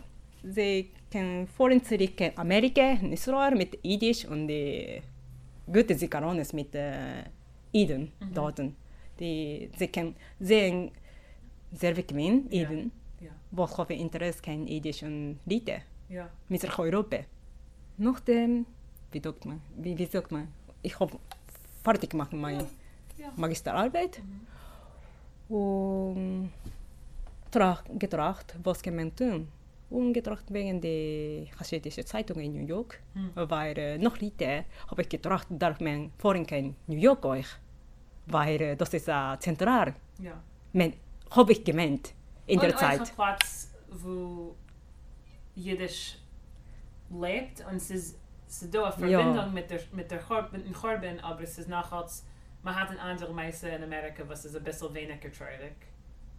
[0.44, 5.02] sie können vorhin zurück in Amerika, in Israel mit Jiddisch und die
[5.66, 7.24] gute Zikarones mit äh,
[7.74, 8.34] Iden Mhm.
[8.34, 8.62] dort.
[9.20, 10.92] Die, sie können sehen,
[11.72, 12.62] sehr bequem Ja.
[12.70, 13.32] Iden, Ja.
[13.52, 14.68] wo ich habe Interesse kein
[15.04, 16.30] und Rite Ja.
[16.50, 17.20] mit der Europa.
[17.98, 18.66] Nachdem,
[19.12, 20.48] wie sagt man, wie, wie sagt man,
[20.82, 21.18] ich habe
[21.84, 22.66] fertig gemacht meine
[23.18, 23.32] Ja.
[23.36, 25.56] Magisterarbeit Mhm.
[25.56, 26.50] und
[27.52, 29.48] trach, getracht, was kann man tun.
[29.92, 33.32] Und getracht wegen der hasidische Zeitung in New York, Hm.
[33.36, 37.48] weil äh, noch heute habe ich getracht, darf man vorhin kein New York euch,
[38.28, 39.94] weil äh, das ist äh, zentral.
[40.20, 40.42] Ja.
[40.74, 40.94] Men,
[41.32, 42.14] habe ich gemeint
[42.48, 43.02] in der und Zeit.
[43.02, 44.56] Ein Platz, wo
[45.56, 46.18] Jiddisch
[47.10, 49.20] lebt und es ist, es ist da eine Ja.
[49.70, 52.06] Der, mit der Chor- mit dem Chorben, aber es ist nachher,
[52.64, 55.76] man hat ein andere Meise in Amerika, was bisschen weniger traurig.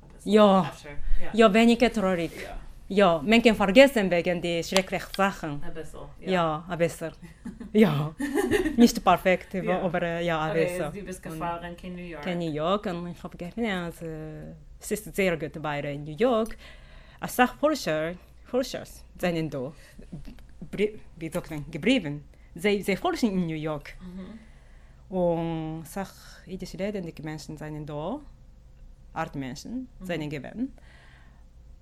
[0.03, 0.33] Ein bisschen.
[0.33, 0.73] Ja.
[1.21, 1.31] Ja.
[1.35, 2.33] Ja, weniger traurig.
[2.43, 2.57] Ja.
[2.95, 5.61] Ja, man kann vergessen wegen der schrecklichen Sachen.
[5.75, 6.01] Bisschen.
[6.21, 7.13] Ja, ein bisschen.
[7.73, 8.15] ja,
[8.77, 9.81] nicht perfekt, Ja.
[9.81, 10.93] aber äh, ja, Okay, bisschen.
[10.93, 12.27] du bist gefahren in New York.
[12.27, 14.05] in New York und ich habe gedacht, ja, also,
[14.79, 16.57] es ist sehr gut bei in New York.
[17.19, 18.13] Als Sachforscher,
[18.45, 19.73] Forschers sind da,
[21.17, 22.25] wie sagt man, geblieben.
[22.55, 23.95] Sie, sie forschen in New York.
[24.01, 25.17] Mhm.
[25.17, 26.13] Und Sach,
[26.47, 28.21] jüdisch redende Menschen sind da,
[29.15, 30.73] Artmenschen sind gewesen.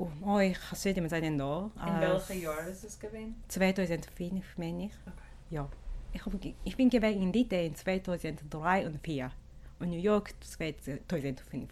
[0.00, 1.70] Und euch Hasidim sind da.
[1.76, 3.34] In als welchem Jahr ist es gewesen?
[3.48, 4.92] 2005, meine ich.
[5.06, 5.16] Okay.
[5.50, 5.68] Ja.
[6.12, 6.32] Ich, hab,
[6.64, 9.30] ich bin gewesen in Lite in 2003 und 2004
[9.78, 11.68] und New York 2005.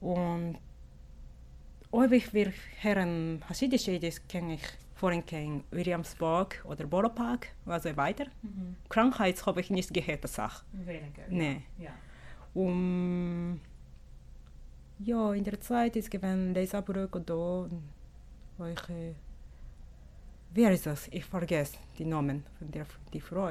[0.00, 0.58] Und
[1.92, 4.62] ob ich wir hören hasidische Ideen kenne ich
[4.94, 8.26] vorhin kein Williamsburg oder Borough Park und so weiter.
[8.42, 8.76] Mhm.
[8.88, 10.64] Krankheit habe ich nicht gehört, das Sache.
[10.72, 11.22] Weniger.
[11.28, 11.62] Nee.
[11.78, 11.90] Ja.
[12.54, 13.60] Um,
[15.04, 17.68] ja, in der Zeit ist gewesen Leserbrück da,
[18.90, 19.12] äh,
[20.54, 21.08] wer ist das?
[21.10, 23.50] Ich vergesse die Namen von der die Frau,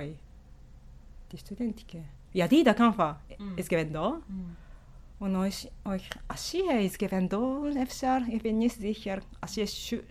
[1.32, 2.06] die Studentin.
[2.34, 3.58] Ja, die da Kampfa Mm.
[3.58, 4.20] ist gewesen da.
[4.28, 4.56] Mhm.
[5.20, 9.20] Und euch, euch Aschia ist gewesen da, Efsar, ich bin nicht sicher.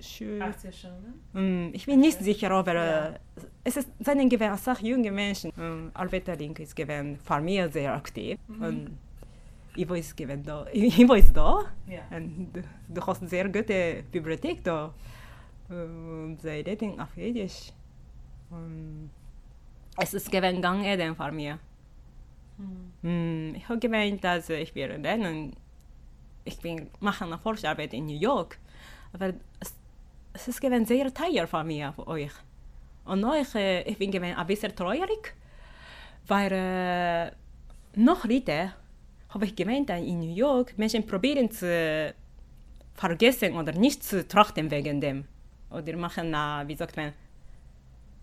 [0.01, 1.15] Schu, 80 Stunden?
[1.33, 3.09] Mm, ich bin nicht sicher, aber Ja.
[3.11, 3.19] äh,
[3.65, 5.51] es ist seinen gewesen, als junge Menschen.
[5.59, 8.39] Ähm, Arbeiterling ist gewesen, mich sehr aktiv.
[8.49, 8.63] Mhm.
[8.65, 8.99] Und
[9.79, 10.67] Ivo ist gewesen da.
[10.73, 11.65] Ivo ist da.
[11.87, 12.17] Ja.
[12.17, 14.93] Und du, du hast eine sehr gute Bibliothek da.
[15.69, 17.73] Und sie reden auf Jiddisch.
[18.51, 19.11] Und
[19.97, 21.59] es ist gewesen Gang Eden für mir.
[23.03, 25.55] Mm, ich habe gemeint, dass ich will lernen.
[26.45, 28.59] Ich bin mache eine Forschungsarbeit in New York.
[29.13, 29.75] Aber es,
[30.33, 32.33] es ist gewesen sehr teuer für mir, für euch.
[33.05, 35.35] Und euch, ich bin gewesen ein bisschen treuerig,
[36.27, 37.31] weil äh,
[37.95, 38.73] noch heute
[39.31, 42.15] habe ich gemeint, dass in New York Menschen probieren zu
[42.95, 45.25] vergessen oder nicht zu trachten wegen dem.
[45.71, 47.13] Oder machen, äh, wie sagt man,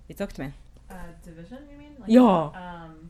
[0.07, 0.53] wie sagt man,
[0.87, 0.93] Uh,
[1.25, 1.95] division, you mean?
[2.05, 2.85] Ja.
[2.85, 3.09] Um,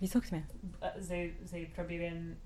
[0.00, 0.42] wie sagt man?
[0.82, 2.36] uh, sie, sie probieren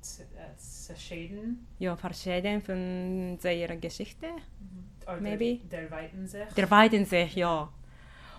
[0.00, 1.66] zu, uh, zu schäden.
[1.80, 4.28] Ja, verschieden von seiner Geschichte.
[5.04, 5.58] Oder Maybe.
[5.68, 6.46] Der weiten sich.
[6.56, 7.68] Der weiten sich, ja.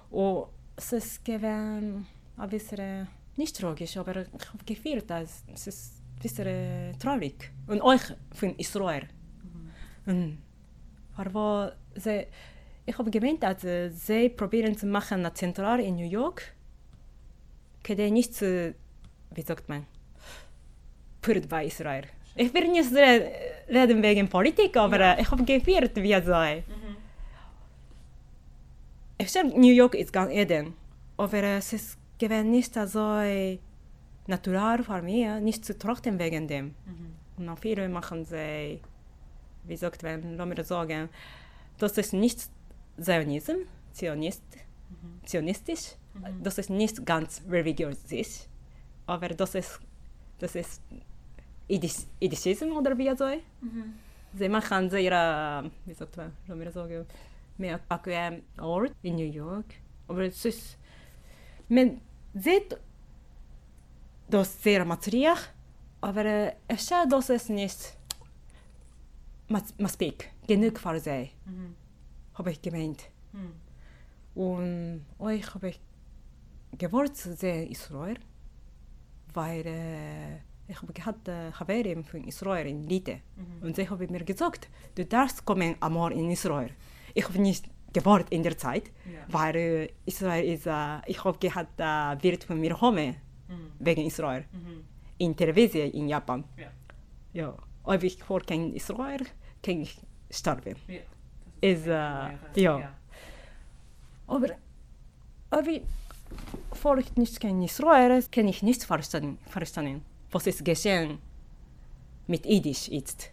[0.09, 5.93] Und es ist gewesen ein bisschen nicht tragisch, aber ich habe gefühlt, dass es ist
[6.15, 7.51] ein bisschen traurig.
[7.67, 8.01] Und euch
[8.33, 9.07] von Israel.
[10.05, 10.37] Und
[11.17, 12.27] aber sie,
[12.85, 16.53] ich habe gemeint, dass äh, sie probieren zu machen eine Zentrale in New York,
[17.87, 18.73] die nicht zu,
[19.31, 19.85] wie sagt man,
[21.21, 22.03] Purt bei Israel.
[22.35, 23.31] Ich will nicht re-
[23.69, 25.13] reden wegen Politik, aber Ja.
[25.13, 26.63] äh, ich habe gefühlt, wie es sei.
[29.17, 30.73] Ich sage, New York ist Gang Eden,
[31.17, 33.21] aber es ist gewesen nicht so
[34.27, 36.75] natural für mich, nicht zu trachten wegen dem.
[37.37, 38.79] Und auch viele machen sie,
[39.65, 41.09] wie sagt man, das sagen,
[41.77, 42.49] das ist nicht
[42.97, 43.57] Zionism,
[43.91, 44.43] Zionist,
[45.25, 45.95] zionistisch,
[46.41, 48.47] das ist nicht ganz religiös,
[49.05, 49.79] aber das ist,
[50.39, 50.81] das ist
[51.67, 53.27] Idis, Idishism oder wie so.
[54.33, 57.05] Sie machen sehr, äh, wie sagt man, das sagen,
[57.57, 59.65] mehr bequem Ort in New York,
[60.07, 60.77] aber es ist,
[61.69, 62.01] man
[62.33, 62.77] sieht
[64.29, 65.37] das sehr materiell,
[66.01, 67.95] aber äh, es ist, dass es nicht
[69.47, 71.31] mas- maspik, genug für sie,
[72.33, 73.09] habe ich gemeint.
[74.35, 75.79] Und euch habe ich
[76.77, 78.17] gewollt zu sehen Israel,
[79.33, 80.35] weil äh,
[80.67, 83.21] ich habe gehabt äh, Haverim von Israel in Lite.
[83.61, 86.71] Und sie haben mir gesagt, du darfst kommen einmal in Israel.
[87.13, 89.21] Ich habe nicht gewollt in der Zeit, Ja.
[89.35, 93.15] weil äh, Israel ist, äh, ich habe gehabt äh, Bild von mir Home
[93.79, 94.43] wegen Israel
[95.17, 96.43] in Television in Japan.
[96.57, 96.69] Ja.
[97.33, 99.23] Ja, ob ich vor kein Israel,
[99.63, 99.93] kann ich
[100.31, 100.75] sterben.
[100.87, 101.01] Ja.
[101.61, 102.75] Ist, äh, ja.
[104.27, 104.49] Aber,
[105.49, 105.75] aber
[106.73, 111.19] vor ich nicht kein Israel, kann ich nicht verstehen, verstehen, was ist geschehen
[112.27, 113.31] mit Yiddish jetzt,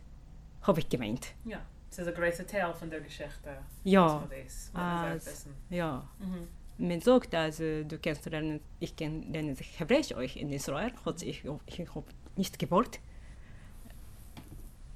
[0.62, 1.24] habe ich gemeint.
[1.44, 1.58] Ja.
[1.92, 3.58] Es ist ein großer Teil von der Geschichte.
[3.84, 5.54] Ja, wissen.
[5.68, 6.08] ja.
[6.18, 6.48] Mhm.
[6.88, 11.44] Man sagt, also, du kannst lernen, ich kann lernen Hebräisch euch in Israel, hat ich,
[11.66, 12.04] ich habe
[12.36, 12.98] nicht gewollt.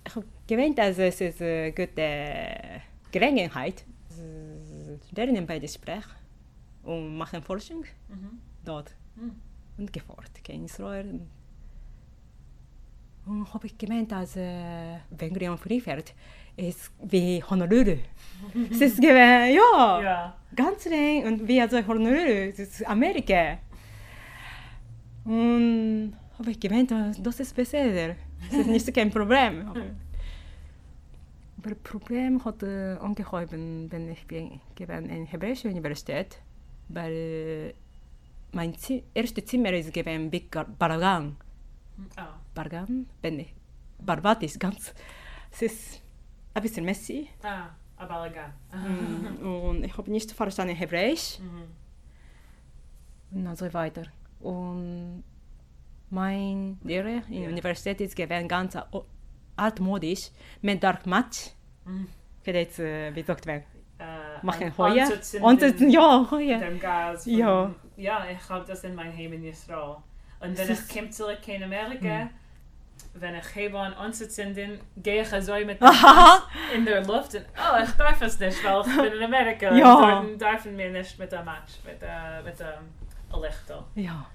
[0.07, 2.81] Ich habe gemeint, also es ist eine gute
[3.13, 3.85] Gelegenheit,
[4.19, 6.17] äh, lernen beide Sprachen
[6.83, 8.39] und machen Forschung Mhm.
[8.65, 9.33] dort Mhm.
[9.77, 11.21] und gefordert in Israel.
[13.27, 16.15] Und habe ich gemeint, dass äh, wenn Graham Free fährt,
[16.57, 17.97] ist wie Honolulu.
[18.71, 20.37] es ist gewesen, ja, Ja.
[20.55, 23.59] ganz lang und wie also Honolulu, das ist Amerika.
[25.25, 28.15] Und habe ich gemeint, das ist besser.
[28.49, 29.69] Das ist nicht kein Problem.
[29.69, 29.81] Aber,
[31.83, 36.39] Problem hat äh, angehoben, wenn ich bin gewesen in hebräische Universität,
[36.89, 37.75] weil äh,
[38.53, 41.37] mein Zi erstes Zimmer ist gewesen Big Balagan.
[42.19, 42.23] Oh.
[42.55, 43.55] Balagan, bin ich.
[43.99, 44.95] Barbat ist ganz,
[45.51, 46.03] es ist
[46.55, 47.29] ein bisschen messy.
[47.43, 48.53] Ah, Abalaga.
[49.43, 51.39] Und ich habe nicht verstanden Hebräisch.
[51.41, 53.47] Mhm.
[53.47, 54.05] und so weiter.
[54.41, 55.25] Und
[56.11, 57.49] mein Lehrer in der Ja.
[57.49, 58.77] Universität ist gewesen ganz
[59.57, 60.31] altmodisch
[60.63, 61.51] mit Dark Match.
[61.85, 62.07] Mhm.
[62.43, 63.63] Vielleicht, äh, wie sagt man,
[63.99, 65.09] Äh, machen Heuer.
[65.41, 66.59] Und ja, Heuer.
[66.59, 67.25] dem Gas.
[67.25, 67.75] Von, Ja.
[67.97, 69.97] Ja, ich habe das in mein Heim in Israel.
[70.41, 72.29] Und wenn ich komme zurück in Amerika,
[73.15, 75.79] wenn ich hebe an anzuzünden, gehe ich so mit
[76.75, 79.75] in der Luft und oh, ich darf es nicht, weil ich bin in Amerika.
[79.75, 80.23] Ja.
[80.23, 83.85] Dort dürfen wir nicht mit dem Match, mit, äh, mit dem Lichter.
[83.95, 84.27] Ja,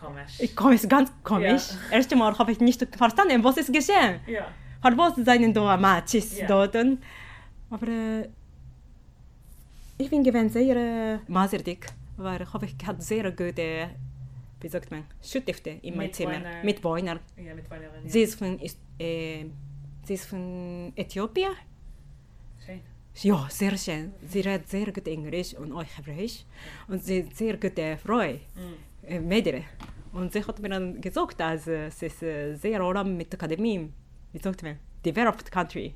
[0.00, 0.40] Komisch.
[0.40, 1.62] ich es ganz komisch.
[1.90, 4.20] Erst Mal habe ich nicht verstanden, was ist geschehen.
[4.26, 4.46] ja.
[4.82, 6.46] Hat was seinen da Matches Ja.
[6.46, 6.76] dort.
[7.70, 8.28] Aber äh,
[9.96, 11.86] ich bin gewesen sehr äh, maserdig,
[12.18, 13.88] weil ich habe gehabt sehr gute,
[14.64, 16.32] wie sagt man, Schutzhüfte in meinem Zimmer.
[16.40, 16.62] Mitbewohner.
[16.64, 17.20] Mitbewohner.
[17.36, 17.90] Ja, mit Vanille.
[18.02, 18.10] Ja.
[18.10, 19.44] Sie ist von, ist, äh,
[20.06, 21.52] sie ist von Äthiopien.
[22.64, 22.80] Schön.
[23.28, 24.12] Ja, sehr schön.
[24.26, 26.44] Sie redet sehr gut Englisch und auch Hebräisch.
[26.88, 29.30] Und sie ist sehr gute Frau, Mm.
[29.30, 29.62] äh.
[30.12, 33.38] Und sie hat mir dann gesagt, dass äh, sie ist äh, sehr oran mit der
[33.38, 33.92] Akademie,
[34.32, 35.94] wie sagt man, developed country.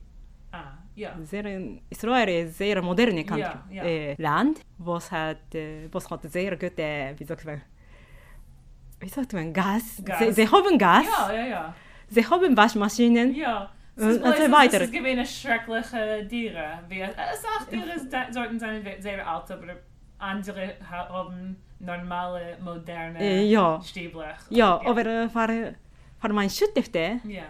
[0.52, 1.16] Ah, Ja.
[1.24, 1.44] Sehr,
[1.88, 3.85] Israel ist sehr moderne Country, Ja, ja.
[3.85, 7.61] Äh, Land, was hat, äh, was hat sehr gute, wie sagt man,
[9.00, 10.02] wie sagt man, Gas?
[10.04, 10.34] Gas.
[10.34, 11.04] Sie, Gas?
[11.06, 11.74] Ja, ja, ja.
[12.56, 13.34] Waschmaschinen?
[13.34, 13.70] Ja.
[13.96, 14.80] Und, so weiter.
[14.80, 14.90] Es
[15.26, 16.80] schreckliche Tiere.
[16.88, 18.82] Es Tiere sollten sein
[20.18, 23.80] andere haben normale, moderne ja.
[24.50, 25.74] Ja, ja, aber für,
[26.20, 27.44] für mein Schüttefte ja.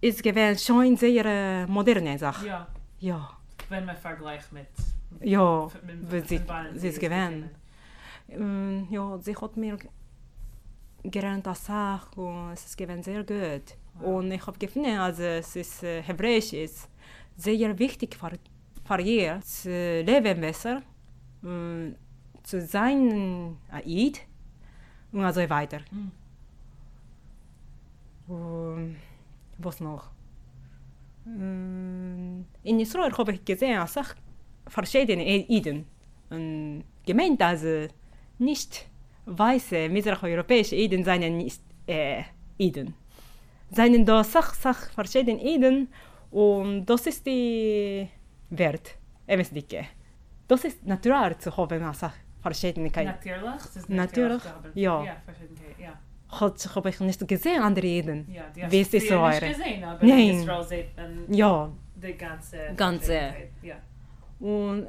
[0.00, 0.22] ist
[0.58, 2.46] schon sehr moderne Sache.
[2.46, 2.66] Ja.
[2.98, 3.30] ja.
[3.68, 4.68] Wenn man vergleicht mit...
[5.20, 6.40] Ja, mit, mit, mit, mit,
[9.56, 9.88] mit, mit,
[11.04, 13.76] gelernt als Sache und es ist gewesen sehr gut.
[14.00, 16.88] Und ich habe gefunden, also es ist äh, hebräisch ist
[17.36, 18.38] sehr wichtig für,
[18.84, 20.82] für ihr zu leben besser,
[21.44, 21.96] ähm,
[22.42, 24.20] zu sein Eid
[25.12, 25.80] und so weiter.
[25.90, 26.10] Mhm.
[28.28, 28.96] Und
[29.58, 30.10] was noch?
[31.26, 33.98] Ähm, In Israel habe ich gesehen, als
[34.66, 35.86] verschiedene Iden.
[36.30, 37.88] Und gemeint, also
[38.38, 38.88] nicht
[39.26, 42.22] weiße, mitteleuropäische Iden seien nicht äh,
[42.58, 42.94] Iden.
[43.70, 45.88] Seien da Sach, Sach verschiedene Iden
[46.30, 48.08] und das ist die
[48.50, 49.84] Wert, MSDK.
[50.48, 52.00] Das ist natural zu haben, als
[52.40, 53.06] Verschiedenheit.
[53.06, 53.56] Natürlich?
[53.56, 54.42] Es ist Natürlich,
[54.74, 55.04] ja.
[55.04, 55.98] Ja, Verschiedenheit, ja.
[56.28, 58.26] Hat, habe ich nicht gesehen, andere Iden.
[58.30, 59.40] Ja, die Wie ist die Israel?
[59.48, 60.30] nicht gesehen, aber Nein.
[60.30, 62.58] Israel sieht dann Ja, die ganze...
[62.76, 63.32] Ganze.
[63.62, 63.76] Ja.
[64.40, 64.88] Und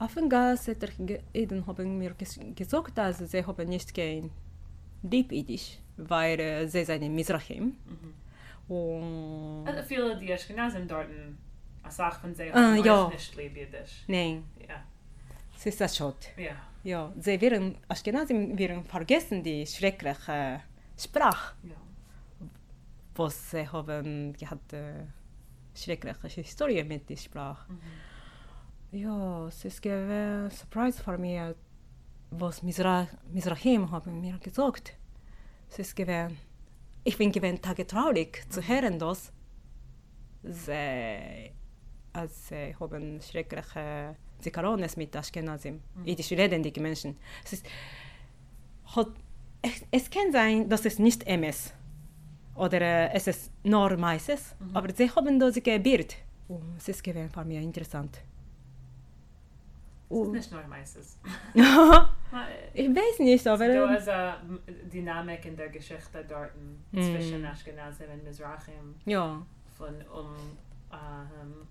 [0.00, 4.30] auf dem Gas hat er Eden haben mir ges gesagt, dass sie haben nicht kein
[5.02, 7.76] Deep Yiddish, weil äh, sie sind Mizrachim.
[8.68, 11.08] Und Also viele die Ashkenazim dort,
[11.82, 12.50] als Sache von sie.
[12.50, 13.06] Ah, haben ja.
[13.06, 14.04] euch nicht lieb Jiddisch.
[14.08, 14.82] nein, Ja,
[15.56, 16.28] es ist das Schott.
[16.36, 16.56] ja.
[16.82, 20.62] Ja, sie werden, Ashkenazim werden vergessen die schreckliche
[20.96, 21.76] Sprache, ja.
[23.14, 25.04] was sie haben gehabt, äh,
[25.74, 27.70] schreckliche Historie mit der Sprache.
[28.92, 31.38] Ja, es ist gewesen Surprise für mich,
[32.30, 34.94] was Mizra Mizrahim haben mir gesagt.
[35.70, 36.36] Es ist gewesen,
[37.04, 39.32] ich bin gewesen Tage traurig zu hören, dass
[40.42, 41.52] sie,
[42.12, 47.16] als sie haben schreckliche Zikarones mit Ashkenazim, jüdisch redende Menschen.
[47.44, 47.66] Es ist,
[48.86, 49.10] hat,
[49.62, 51.72] es, es kann sein, dass es nicht MS
[52.56, 56.16] oder äh, es ist nur meistens, aber sie haben das gebiert.
[56.48, 58.24] Und es ist gewesen für mich interessant.
[60.10, 61.18] Es ist Und- nicht nur meistens.
[62.74, 64.34] ich weiß nicht, aber Da ist eine
[64.92, 66.50] Dynamik in der Geschichte dort
[66.92, 67.02] Mhm.
[67.02, 69.40] zwischen Ashkenazim und Mizrachim ja,
[69.78, 70.34] von um,
[70.92, 71.68] ähm,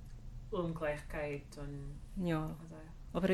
[0.52, 2.44] Ungleichheit und ja.
[2.44, 2.76] also,
[3.14, 3.30] Aber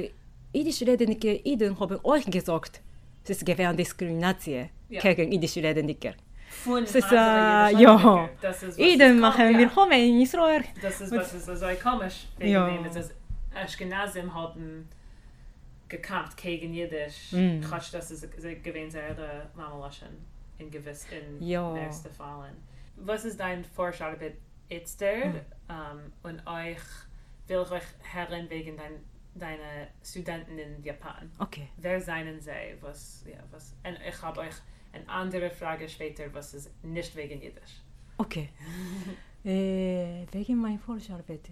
[0.53, 1.13] jüdisch redende
[1.51, 2.81] Iden haben euch gesagt,
[3.23, 5.01] es ist gewesen Diskrimination Ja.
[5.01, 6.15] gegen jüdisch redende.
[6.63, 8.29] von Es ist, äh, ja.
[8.41, 10.63] Das ist, was Iden machen wir kommen in Israel.
[10.81, 12.67] Das ist was ist so komisch wegen Ja.
[12.69, 12.85] dem.
[12.85, 13.13] Es ist
[13.53, 14.87] Ashkenazim haben
[15.87, 17.31] gekämpft gegen Jiddisch.
[17.31, 17.61] Mm.
[17.61, 18.09] Quatsch, das
[18.63, 20.17] gewesen ihre Mamalaschen
[20.57, 21.73] in gewiss in Ja.
[21.73, 22.55] nächsten Fallen.
[22.95, 24.37] Was ist dein Vorschlag mit
[24.69, 25.27] Itster?
[25.27, 25.35] Mm.
[25.69, 26.79] Ähm, und euch
[27.47, 28.93] will ich euch herren wegen dein,
[29.35, 31.31] deine Studenten in Japan.
[31.39, 31.67] Okay.
[31.77, 32.51] Wer seien sie?
[32.81, 34.55] Was, ja, was, und ich habe euch
[34.93, 37.81] eine andere Frage später, was ist nicht wegen Jiddisch.
[38.17, 38.49] Okay.
[39.43, 41.51] äh, wegen meiner Forscharbeit.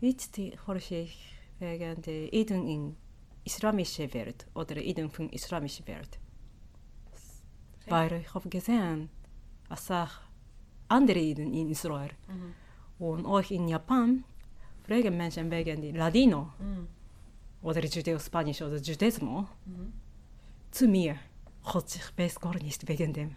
[0.00, 2.96] Jetzt die forsche ich wegen der Eden in
[3.48, 6.12] islamische Welt oder Eden von islamischer Welt.
[7.88, 9.08] Weil ich habe gesehen,
[9.68, 10.10] als auch
[10.88, 12.54] andere Eden in Israel Mhm.
[13.06, 14.24] und auch in Japan
[14.86, 16.86] fragen Menschen wegen Ladino Mhm.
[17.62, 19.92] oder Judeo-Spanisch oder Judaismo Mhm.
[20.70, 21.16] zu mir.
[21.70, 23.30] Gott, ich weiß gar nicht wegen dem.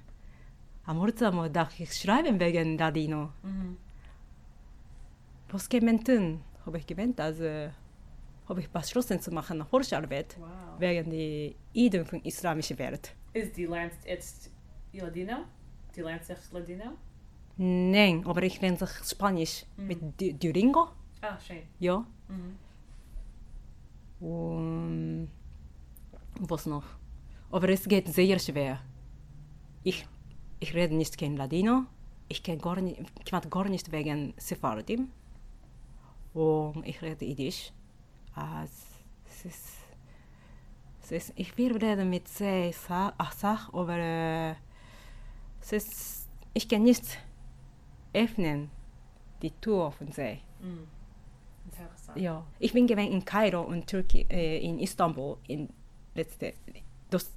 [0.85, 3.21] Am Ortsam dachte ich schreiben wegen Ladino.
[3.43, 3.77] Mhm.
[5.51, 6.41] Was kann man tun?
[6.65, 7.43] Habe ich gemeint, also
[8.51, 10.47] habe ich beschlossen zu machen Forscharbeit Wow.
[10.79, 13.15] wegen der Iden von islamischen Welt.
[13.33, 14.51] Is die lernt jetzt
[14.93, 15.37] Ladino?
[15.95, 16.91] Die lernt sich Ladino?
[17.57, 19.87] Nein, aber ich lerne sich Spanisch Mhm.
[19.87, 20.89] mit Du- Duolingo,
[21.21, 21.63] Ah, schön.
[21.79, 22.05] ja.
[22.27, 22.57] Mhm.
[24.27, 25.29] Und
[26.39, 26.83] was noch?
[27.51, 28.79] Aber es geht sehr schwer.
[29.83, 30.05] Ich,
[30.59, 31.85] ich rede nicht kein Ladino.
[32.27, 35.09] Ich kann gar nicht, ich gar nicht wegen Sephardim.
[36.33, 37.71] Und ich rede Jiddisch.
[41.35, 42.27] Ich will reden mit
[43.17, 44.55] ach, Sach, aber äh,
[45.71, 47.03] ist, ich kann nicht
[48.13, 48.69] öffnen
[49.41, 50.39] die Tür von sie.
[51.65, 52.17] Interessant.
[52.17, 55.69] Ja, ich bin gewesen in Kairo und Türkei, äh, in Istanbul in
[56.15, 56.53] letzte,
[57.09, 57.31] das,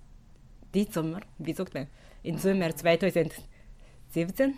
[0.72, 1.86] die Sommer, wie sagt man,
[2.22, 3.44] im Sommer 2017.
[4.50, 4.56] Mhm.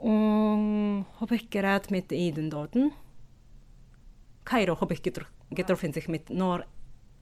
[0.00, 2.76] Und habe ich gerade mit ihnen dort.
[4.46, 6.64] Kairo habe ich getro getroffen sich mit nur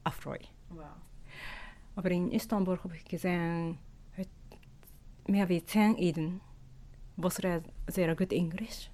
[0.05, 0.39] Afroi.
[0.69, 0.85] Wow.
[1.97, 3.79] Aber in Istanbul habe ich gesehen,
[5.27, 6.41] mehr wie zehn Iden,
[7.17, 7.41] was
[7.87, 8.91] sehr gut Englisch.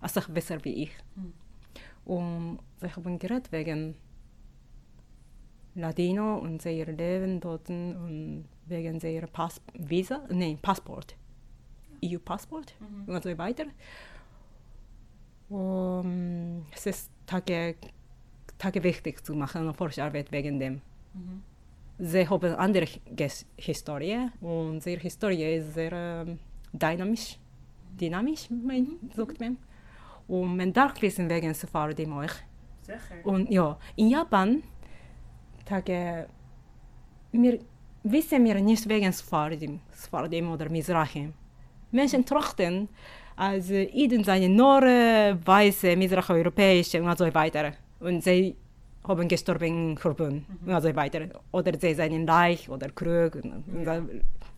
[0.00, 0.92] Also besser wie ich.
[1.16, 1.32] Hm.
[2.04, 3.96] Und sie haben geredet wegen
[5.74, 11.16] Ladino und ihr Leben dort und wegen ihrer Pass Visa, nein, Passport.
[12.04, 12.74] EU-Passport
[13.06, 13.64] und so weiter.
[15.48, 17.76] Und es ist Tage,
[18.58, 20.80] Tage wichtig zu machen, Forscharbeit wegen dem.
[21.12, 21.42] Mhm.
[21.98, 26.38] Sie haben andere Ges- Historie und ihre Historie ist sehr ähm,
[26.72, 27.38] dynamisch,
[28.00, 29.56] dynamisch, mein, sagt man.
[30.26, 32.32] Und man darf wissen wegen Sephardim euch.
[32.82, 32.98] Sicher.
[33.24, 34.62] Und ja, in Japan,
[35.64, 36.26] Tage,
[37.32, 37.58] wir
[38.02, 41.32] wissen wir nicht wegen Sephardim, Sephardim oder Mizrahim.
[41.92, 42.88] Menschen trachten,
[43.36, 47.72] als Iden seien nur äh, weiße, Mizrach-europäische und so weiter.
[48.00, 48.54] Und sie
[49.06, 51.28] haben gestorben in Verbund und so weiter.
[51.52, 53.64] Oder sie seien reich oder klug, und,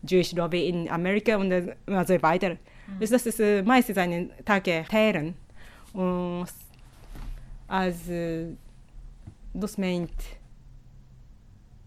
[0.06, 2.56] Jewish Lobby in Amerika und, äh, und so weiter.
[3.00, 5.34] Dus das ist äh, meistens eine Tage Herren.
[5.92, 6.46] Und
[7.66, 8.46] als äh,
[9.54, 10.12] das meint,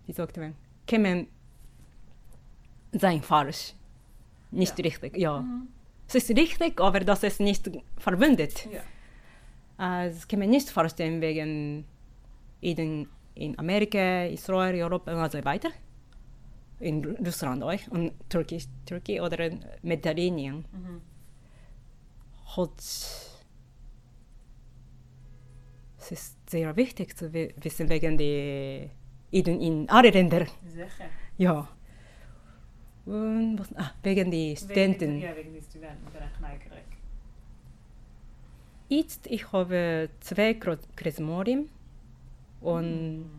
[0.06, 0.56] wie sagt man,
[1.02, 1.28] man
[2.92, 3.74] sein falsch,
[4.52, 4.84] nicht Ja.
[4.84, 5.46] richtig, ja.
[6.10, 8.68] Es ist richtig, aber das ist nicht verbindet.
[8.74, 8.82] Ja.
[9.78, 11.86] Also kann man nicht vorstellen wegen
[12.62, 15.70] in, in Amerika, Israel, Europa und so weiter.
[16.80, 20.66] In Ru- Russland auch und Türkei, Türkei oder in Mediterranean.
[20.72, 21.01] Mhm.
[22.57, 23.26] Hat es
[26.12, 28.89] ist sehr wichtig zu wi- wissen wegen die
[29.32, 30.45] Iden in alle Länder.
[30.66, 31.05] Sicher.
[31.38, 31.68] Ja.
[33.06, 35.16] Und was, ah, wegen die Studenten.
[35.16, 36.08] Wegen, ja, wegen den Studenten.
[38.89, 40.56] Jetzt ich habe zwei
[40.95, 41.70] Krismorim
[42.60, 43.30] und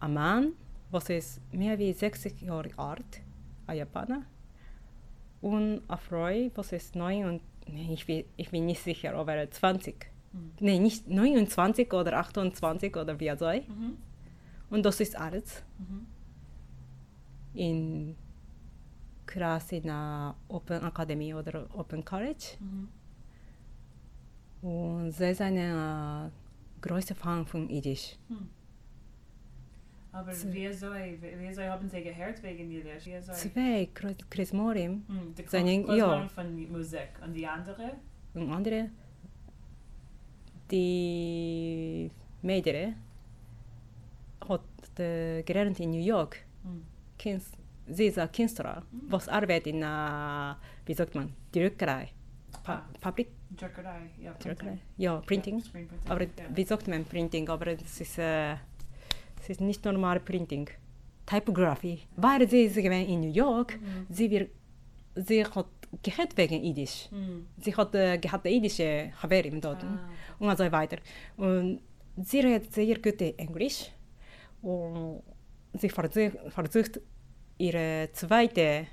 [0.00, 0.52] ein Mann,
[0.90, 3.20] was ist mehr wie 60 Jahre alt,
[3.66, 4.22] ein Japaner.
[5.42, 9.50] Und eine Frau, was ist 9 und nee, ich, bin, ich bin nicht sicher, aber
[9.50, 10.06] 20.
[10.32, 10.50] Mhm.
[10.60, 13.60] Nee, nicht 29 oder 28 oder wie soll.
[13.60, 13.98] Mhm.
[14.70, 16.06] Und das ist alles Mhm.
[17.54, 18.16] in
[19.26, 22.56] Klasse in der Open Academy oder Open College.
[22.60, 22.88] Mhm.
[24.68, 28.16] Und sie ist eine äh, große Fan von Yiddish.
[30.12, 30.50] Aber So.
[30.52, 33.04] wie soll, wie soll haben sie gehört wegen Jiddisch?
[33.32, 36.28] Zwei Kro- Krismorim Hm, die Seine- Kurs- ja.
[36.28, 37.10] Von Musik.
[37.22, 37.92] Und die andere?
[38.34, 38.90] und andere,
[40.70, 42.10] die
[42.42, 42.94] Mädel
[44.48, 46.38] hat äh, gelernt in New York.
[46.62, 46.82] Hm.
[47.20, 47.54] Kunst,
[47.88, 50.54] sie ist ein Künstler, was arbeitet in, äh,
[50.86, 52.08] wie sagt man, Druckerei.
[52.62, 52.82] Pa Ah.
[53.00, 54.10] Public Druckerei.
[54.20, 54.78] Ja, Druckerei?
[54.96, 55.58] Ja, Printing.
[55.58, 56.00] Ja, Printing.
[56.08, 56.28] Aber ja.
[56.54, 57.48] wie sagt man Printing?
[57.48, 58.52] Aber es ist, äh,
[59.40, 60.68] es ist nicht normal Printing.
[61.26, 62.02] Typography.
[62.16, 64.06] Weil sie ist in New York, Mhm.
[64.08, 64.50] sie, wird,
[65.16, 65.66] sie hat
[66.02, 67.08] gehört wegen Yiddish.
[67.10, 67.46] Hm.
[67.58, 70.08] Sie hat äh, gehabt jiddische Haverim dort Ah,
[70.38, 70.98] und so weiter.
[71.36, 71.80] Und
[72.16, 73.90] sie redet sehr gut Englisch
[74.62, 75.22] und
[75.74, 77.00] sie versucht, versucht
[77.58, 78.86] ihre zweite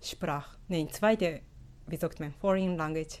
[0.00, 1.40] Sprache, nein, zweite,
[1.86, 3.20] wie sagt man, Foreign Language,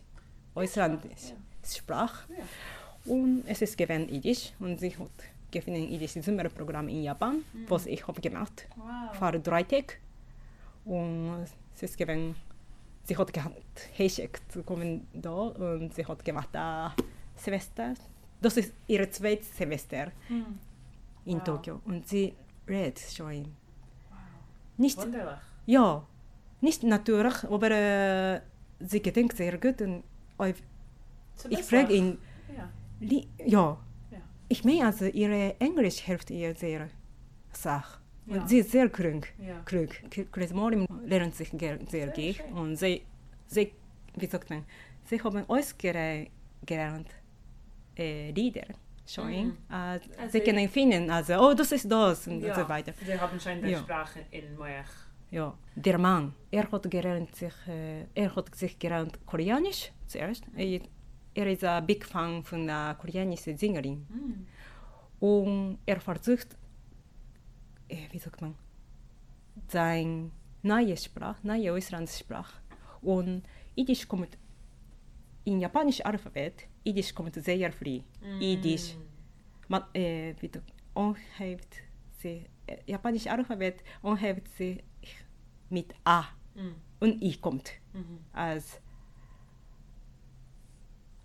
[0.54, 1.34] Ausländische
[1.64, 2.32] Sprache.
[2.32, 3.12] Ja.
[3.12, 5.10] Und es ist gewesen Yiddish und sie hat
[5.50, 9.16] gefunden Yiddish Sommerprogramm in Japan, was ich habe gemacht Wow.
[9.16, 9.94] für drei Tage.
[10.84, 12.34] Und es ist gewesen,
[13.04, 16.90] sie hat gehabt, Heschek zu kommen da und sie hat gemacht ein
[17.36, 17.94] Semester.
[18.40, 20.58] Das ist ihr zweites Semester Hm.
[21.24, 21.44] in Wow.
[21.44, 22.34] Tokio und sie
[22.68, 23.54] redet schon.
[24.78, 25.38] Nicht, Wunderlich.
[25.66, 26.06] ja,
[26.60, 28.40] nicht natürlich, aber äh,
[28.80, 30.02] sie gedenkt sehr gut und
[31.50, 32.18] ich, frage ihn,
[32.56, 32.68] Ja.
[33.44, 33.78] ja,
[34.48, 36.88] ich meine also ihre Englisch hilft ihr sehr
[37.52, 38.00] Sach.
[38.26, 38.46] Und Ja.
[38.48, 39.26] sie ist sehr klug.
[39.38, 39.60] Ja.
[39.64, 39.90] klug.
[40.52, 41.50] Morim lernt sich
[41.88, 43.02] sehr gut und sie,
[43.46, 43.72] sie,
[44.16, 44.64] wie sagt man,
[45.04, 46.30] sie haben ausgelernt
[46.64, 47.08] gelernt,
[47.96, 48.66] äh, Lieder
[49.06, 49.30] schon.
[49.30, 49.56] Mhm.
[49.70, 50.00] Äh, Also-
[50.30, 52.54] sie können finden, also, oh, das ist das und ja.
[52.54, 52.92] so weiter.
[53.04, 53.78] Sie haben schon die Ja.
[53.80, 54.86] Sprache in Moech.
[55.30, 55.56] Ja.
[55.74, 60.44] Der Mann, er hat gelernt sich, äh, er hat sich gelernt Koreanisch zuerst.
[60.56, 60.80] Er,
[61.34, 64.06] er ist ein Big Fan von der koreanischen Sängerin.
[64.08, 64.46] Hm.
[65.18, 66.56] Und er versucht,
[67.88, 68.54] äh, wie sagt man,
[69.68, 70.30] seine
[70.62, 72.60] neue Sprache, neue Auslandssprache.
[73.02, 73.42] Und
[73.76, 74.38] Yiddish kommt
[75.44, 78.00] in japanisch Alphabet, Yiddish kommt sehr früh.
[78.40, 78.96] Yiddish,
[79.68, 80.60] man, äh, wie du,
[80.94, 81.76] umhebt
[82.20, 84.82] sie, äh, japanisch Alphabet umhebt sie
[85.70, 86.24] mit A
[86.54, 86.74] Hm.
[87.00, 88.18] und I kommt Mhm.
[88.32, 88.80] als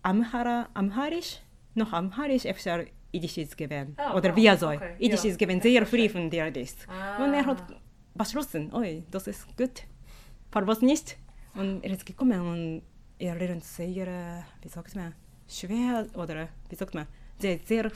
[0.03, 1.39] Amhara, Amharisch,
[1.75, 3.95] noch Amharisch öfter Jiddisch ist gewesen.
[3.99, 4.69] Oh, Oder oh, wie so.
[4.69, 5.29] okay, Jiddisch ja.
[5.31, 6.87] ist gewesen Ich sehr früh von der List.
[6.89, 7.23] Ah.
[7.23, 7.63] Und er hat
[8.15, 9.83] beschlossen, oi, das ist gut.
[10.51, 11.17] Was nicht?
[11.55, 12.81] Und er ist gekommen und
[13.19, 15.13] er lernt sehr, äh, wie sagt man,
[15.51, 17.07] schwer oder wie sagt man,
[17.39, 17.91] sehr, sehr,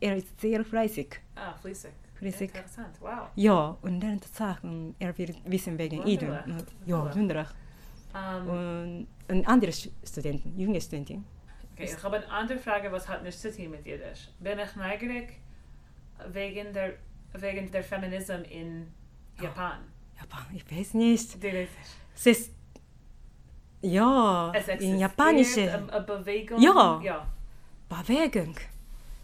[0.00, 1.08] er ist sehr fleißig.
[1.34, 1.90] Ah, fließig.
[2.14, 2.54] Fließig.
[2.54, 3.28] Interessant, wow.
[3.34, 5.98] Ja, und lernt Sachen, er will wissen wegen.
[5.98, 6.20] Wunderlich.
[6.86, 7.16] Ja, Wunderlich.
[7.16, 7.48] wunderlich.
[8.12, 11.24] Um, Und, und andere Studenten, junge Studenten.
[11.72, 14.28] okay, ich habe eine andere Frage, was hat nicht zu tun mit Jiddisch.
[14.40, 15.40] Bin ich neugierig
[16.32, 16.94] wegen der,
[17.34, 18.88] wegen der Feminism in
[19.40, 19.78] Japan?
[20.18, 21.36] Japan, ich weiß nicht.
[22.14, 22.52] Es ist,
[23.82, 26.60] ja, Es in eine Bewegung?
[26.60, 27.00] Ja.
[27.02, 27.26] ja.
[27.88, 28.54] Bewegung.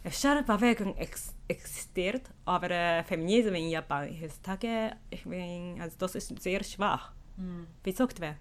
[0.05, 6.15] Eine Bewegung ex existiert, aber äh, Feminismus in Japan ist Tage, ich bin, also das
[6.15, 7.13] ist sehr schwach.
[7.37, 7.67] Hm.
[7.85, 8.37] Wie sagt man?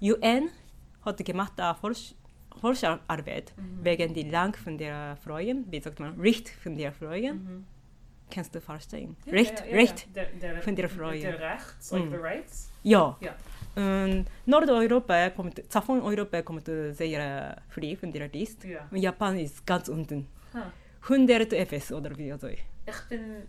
[0.00, 0.48] UN
[1.04, 2.14] hat gemacht eine Forsch
[2.60, 7.34] Forschungsarbeit wegen die Lang von der Frauen, wie sagt man, Recht von der Frauen.
[7.44, 7.66] Mhm.
[8.30, 9.16] Kannst du verstehen?
[9.26, 10.16] Ja, Recht, ja, ja, Recht.
[10.16, 11.20] Der, der, von der Frauen.
[11.20, 12.10] Der Rechts, like Mm.
[12.10, 12.70] the rights?
[12.82, 13.16] Ja.
[13.20, 13.34] Ja.
[13.74, 18.68] Und Nordeuropa kommt, von Europa kommt sehr früh von der Liste.
[18.68, 18.88] Ja.
[18.92, 20.26] Japan ist ganz unten.
[20.52, 20.60] Huh.
[21.08, 22.48] 100 etwas oder wie so.
[22.48, 23.42] Ich bin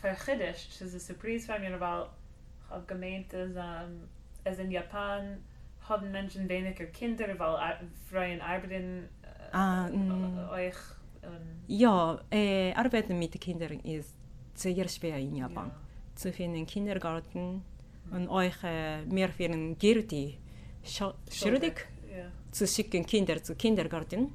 [0.00, 0.68] verchiddisch.
[0.68, 2.06] Es ist eine Surprise für mich, weil
[2.64, 4.08] ich habe gemeint, dass um,
[4.44, 5.38] es in Japan
[5.88, 10.38] haben Menschen weniger Kinder, weil Ar Frauen arbeiten äh, Ah, mm.
[10.38, 10.76] äh, euch.
[11.22, 11.30] ähm,
[11.66, 14.14] Ja, äh, Arbeiten mit Kindern ist
[14.54, 15.68] sehr schwer in Japan.
[15.68, 15.74] ja.
[16.14, 17.64] Zu finden Kindergarten
[18.10, 19.48] und euch äh, mehr für
[19.78, 20.12] Geld
[20.84, 21.74] schu- schuldig
[22.10, 22.26] Ja.
[22.50, 24.32] zu schicken Kinder zu Kindergarten,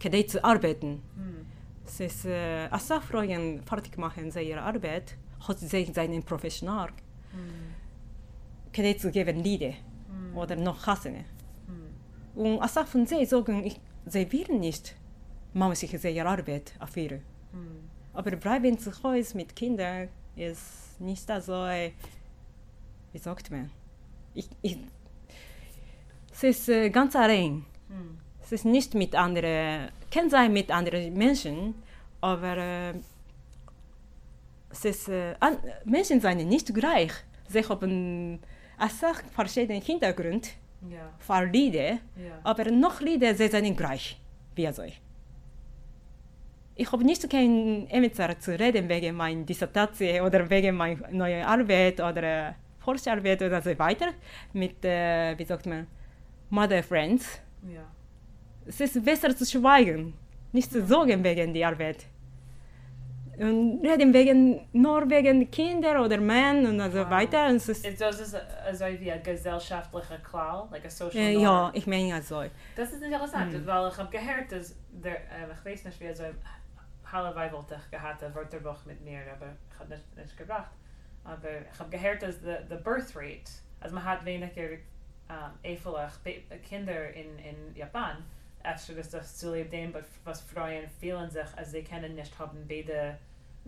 [0.00, 1.02] kadei zu arbeiten.
[1.16, 1.46] Mm.
[1.84, 6.88] Es ist, äh, als Frauen fertig machen seine Arbeit, hat sie seinen Professional,
[8.72, 9.74] kadei zu geben Lieder
[10.08, 10.36] Mm.
[10.36, 11.24] oder noch Hassene.
[12.34, 12.38] Mm.
[12.40, 12.58] Und
[12.88, 14.94] von sie sagen, ich, sie will nicht,
[15.52, 17.22] machen sich seine Arbeit erfüllen.
[17.52, 18.16] Mm.
[18.16, 21.92] Aber bleiben zu Hause mit Kindern ist nicht so, äh,
[23.12, 23.70] wie sagt man,
[24.34, 24.78] ich, ich,
[26.32, 27.64] es ist äh, ganz allein.
[27.88, 28.18] Mm.
[28.42, 31.74] Es ist nicht mit anderen, kann sein mit anderen Menschen,
[32.20, 32.94] aber äh,
[34.70, 37.12] es ist, äh, an, Menschen sind nicht gleich.
[37.48, 38.40] Sie haben
[38.78, 40.48] also verschiedene Hintergründe
[40.90, 41.12] Ja.
[41.18, 42.40] für Lieder, Ja.
[42.42, 44.18] aber noch Lieder sie sind gleich
[44.56, 44.82] wie so.
[46.74, 52.00] Ich habe nicht kein Emissar zu reden wegen meiner Dissertation oder wegen meiner neuen Arbeit
[52.00, 54.08] oder äh, Forscharbeit oder so weiter
[54.52, 55.86] mit, äh, wie sagt man,
[56.50, 57.40] Mother Friends.
[57.68, 57.82] Ja.
[58.66, 60.14] Es ist besser zu schweigen,
[60.52, 62.06] nicht zu sorgen wegen der Arbeit.
[63.38, 67.10] Und reden wegen, nur wegen Kinder oder Mann und so Wow.
[67.10, 67.46] weiter.
[67.48, 68.34] Und es ist, Ist das ist
[68.66, 71.42] also wie ein gesellschaftlicher Klau, like a social äh, norm?
[71.42, 72.44] ja, ich meine also.
[72.76, 73.66] Das ist interessant, Hm.
[73.66, 76.24] weil ich habe gehört, dass der, ähm, ich weiß nicht, wie so
[77.10, 80.70] Hallewei wollte ich gehabt, ein Wörterbuch mit mir, aber ich habe nicht, nicht gebracht.
[81.24, 83.50] Aber ich habe gehört, dass the, the birth rate,
[83.80, 84.62] also man hat weniger
[85.28, 86.10] ähm, eifelig
[86.68, 88.16] Kinder in, in Japan,
[88.64, 92.58] Efter dass das zu dem, but was Frauen fühlen sich, als sie können nicht haben
[92.68, 93.18] beide,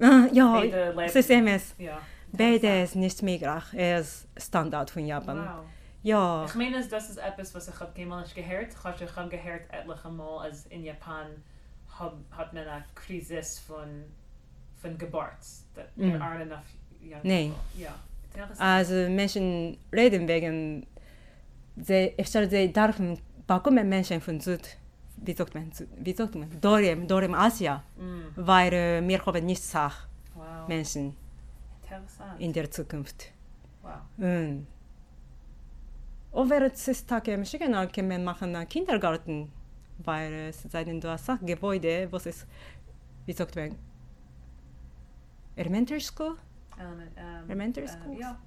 [0.00, 0.98] Ah, ja, Leben.
[1.00, 1.74] es ist MS.
[1.78, 2.00] Ja.
[2.32, 3.64] Beide ist nicht möglich.
[3.72, 5.38] Er ist Standard von Japan.
[5.38, 5.64] Wow.
[6.02, 8.68] Ja, Ich meine, das ist etwas, was ich habe keinmal nicht gehört.
[8.72, 11.26] Ich habe gehört etliche Mal, als in Japan
[11.98, 14.04] hab, hat man eine Krise von,
[14.76, 15.38] von Geburt.
[15.74, 16.22] That there Mm.
[16.22, 16.66] aren't enough
[17.22, 17.52] Nee.
[17.78, 17.94] Ja.
[18.58, 20.86] Also Menschen reden wegen,
[21.76, 24.76] sie, öfter sie dürfen bekommen Menschen von Süd,
[25.16, 28.22] wie sagt man, wie sagt man, Dorem, Dorem Asia, Mm.
[28.36, 30.66] weil äh, wir haben nicht Sach Wow.
[30.68, 31.14] Menschen
[32.38, 33.30] in der Zukunft.
[33.82, 33.92] wow.
[34.16, 34.66] Und
[36.32, 39.52] over es ist Tag im Michigan kann machen einen Kindergarten,
[39.98, 42.46] weil es seien da Sachgebäude, was ist,
[43.26, 43.76] wie sagt man,
[45.56, 46.36] Elementary School?
[46.78, 47.12] Element,
[47.48, 48.20] Elementary uh, schools?
[48.20, 48.38] ja.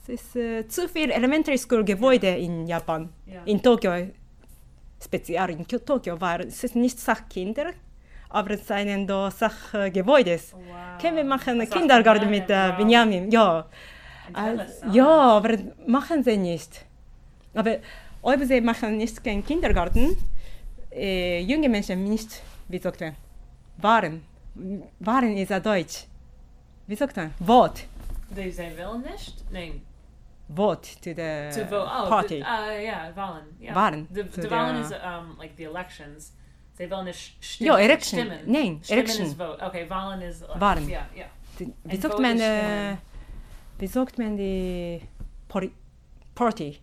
[0.00, 3.08] Es ist äh, zu viel Elementary School Gebäude in Japan.
[3.26, 3.42] ja.
[3.44, 3.92] In Tokio,
[5.02, 7.72] speziell in Tokio, weil es ist nicht Sachkinder,
[8.30, 10.38] aber es seien da Sachgebäude.
[10.52, 11.00] wow.
[11.00, 12.72] Können wir machen Sach- Kindergarten mit äh.
[12.76, 13.30] Benjamin?
[13.30, 13.66] Ja.
[14.32, 14.94] Also, Interessant.
[14.94, 16.84] ja, aber machen sie nicht.
[17.54, 17.78] Aber
[18.22, 20.16] ob sie machen nicht keinen Kindergarten,
[20.92, 23.14] äh, junge Menschen nicht, man,
[23.78, 24.22] waren.
[25.00, 26.04] Waren ist ja Deutsch.
[26.88, 27.32] Wie sagt man?
[27.38, 27.86] Wort.
[28.28, 29.44] Die zijn willen nicht?
[29.50, 29.82] Nein.
[30.54, 31.90] Vote to the To vote.
[31.90, 32.38] Oh, party.
[32.38, 33.44] The, uh, yeah, Wahlen.
[33.60, 33.74] Yeah.
[33.74, 34.08] Wahlen.
[34.12, 36.32] The, the they Wahlen is um, like the elections.
[36.76, 37.84] Zij willen nicht st Ja, stimmen.
[37.84, 38.20] election.
[38.20, 38.50] Stimmen.
[38.50, 39.26] Nein, Stimmen election.
[39.26, 39.64] is vote.
[39.64, 40.42] Okay, Wahlen is...
[40.42, 40.88] Uh, Wahlen.
[40.88, 41.26] Ja, ja.
[41.82, 42.98] Wie sagt man, äh, stimmen.
[43.78, 45.00] wie sagt man die
[45.48, 45.72] Poli
[46.34, 46.78] Party?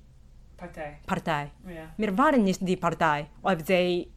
[0.58, 1.00] Partei.
[1.06, 1.52] Partei.
[1.68, 1.90] Ja.
[1.98, 4.08] Wir waren nicht die Partei, ob sie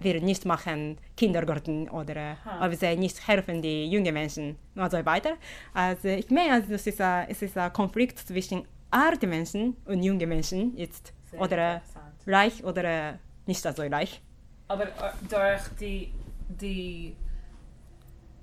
[0.00, 2.66] wir nicht machen Kindergarten oder Ha.
[2.66, 5.36] ob sie nicht helfen die jungen Menschen und so weiter.
[5.74, 10.02] Also ich meine, also es ist ein, es ist ein Konflikt zwischen alten Menschen und
[10.02, 11.82] jungen Menschen jetzt Sehr oder
[12.26, 14.22] reich oder nicht so reich.
[14.68, 16.12] Aber äh, durch die,
[16.48, 17.16] die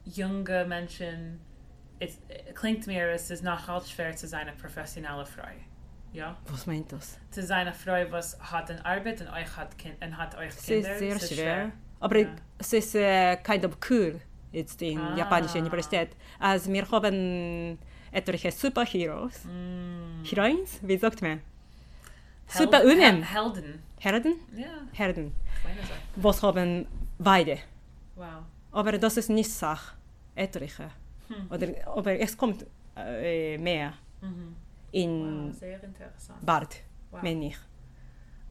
[0.06, 1.40] junge Menschen,
[2.00, 5.44] es äh, klingt mir, es ist noch halt schwer zu sein eine professionelle Frau.
[6.16, 6.38] Ja?
[6.50, 7.18] Was meint das?
[7.32, 10.50] Zu sein eine Frau, was hat eine Arbeit und euch hat, kind, und hat euch
[10.50, 10.92] Es Kinder.
[10.92, 11.72] ist sehr es schwer.
[12.00, 12.30] Aber Ja.
[12.58, 14.20] es ist äh, kind of cool
[14.52, 15.16] jetzt in Ah.
[15.18, 16.10] japanischer Universität.
[16.40, 17.78] Also wir haben
[18.12, 19.44] etliche Superheroes.
[19.46, 20.24] Mm.
[20.24, 20.80] Heroines?
[20.82, 21.42] Wie sagt man?
[22.48, 23.24] Hel- Superwomen.
[23.24, 23.84] Hel- Helden.
[24.00, 24.36] Herden?
[24.56, 25.34] Ja, Sache.
[26.16, 26.88] Was haben
[27.18, 27.58] beide.
[28.16, 28.44] Wow.
[28.72, 29.96] Aber das ist nicht Sache.
[30.36, 30.90] Etliche.
[31.28, 31.48] Hm.
[31.50, 34.56] Oder, aber es kommt äh, mehr Mhm.
[34.96, 36.82] In Wow, bald,
[37.12, 37.22] Wow.
[37.24, 37.58] meine ich.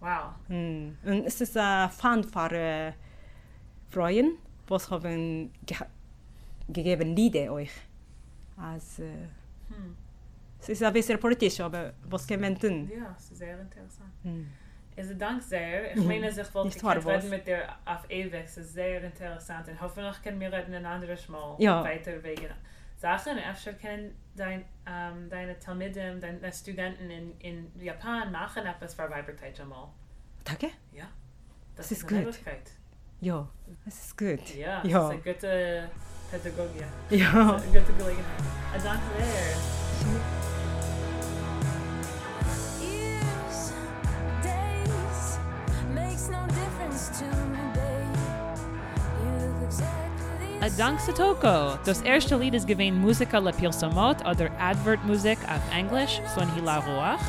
[0.01, 0.34] Wow.
[0.49, 0.88] Mm.
[1.05, 1.90] Und es ist ein
[2.53, 2.92] äh,
[3.88, 4.38] Frauen,
[4.68, 5.76] was haben ge
[6.68, 7.70] gegeben Lieder euch.
[8.57, 9.03] Also,
[9.68, 9.97] Hm.
[10.61, 12.90] es ist ein bisschen politisch, aber was kann man tun?
[12.95, 14.12] Ja, sehr interessant.
[14.22, 14.45] Mm.
[14.97, 15.90] Also dank sehr.
[15.92, 16.07] Ich Mhm.
[16.07, 18.45] meine, ich wollte reden mit dir auf ewig.
[18.45, 19.66] Es ist sehr interessant.
[19.68, 21.82] Und hoffentlich können wir reden ein anderes Mal Ja.
[21.82, 22.49] weiter wegen
[23.05, 23.37] Sachen.
[23.37, 29.11] Efter können dein, ähm, deine um, Talmidim, deine Studenten in, in Japan machen etwas für
[29.11, 29.89] Weibertheit einmal.
[30.43, 30.71] Danke?
[30.91, 31.05] Ja.
[31.77, 32.35] Das ist eine gut.
[33.21, 33.47] Ja,
[33.87, 34.55] es ist gut.
[34.55, 35.11] Ja, Ja.
[35.11, 35.91] das ist eine gute
[36.31, 36.85] Pädagogie.
[37.11, 37.53] Ja.
[37.53, 38.25] Das eine gute Gelegenheit.
[38.73, 40.54] Danke sehr.
[50.65, 51.79] Exactly the A Dank Satoko.
[51.85, 56.79] Das erste Lied ist gewesen Musica la Pilsamot oder Advert Musik auf Englisch von Hila
[56.79, 57.21] Roach.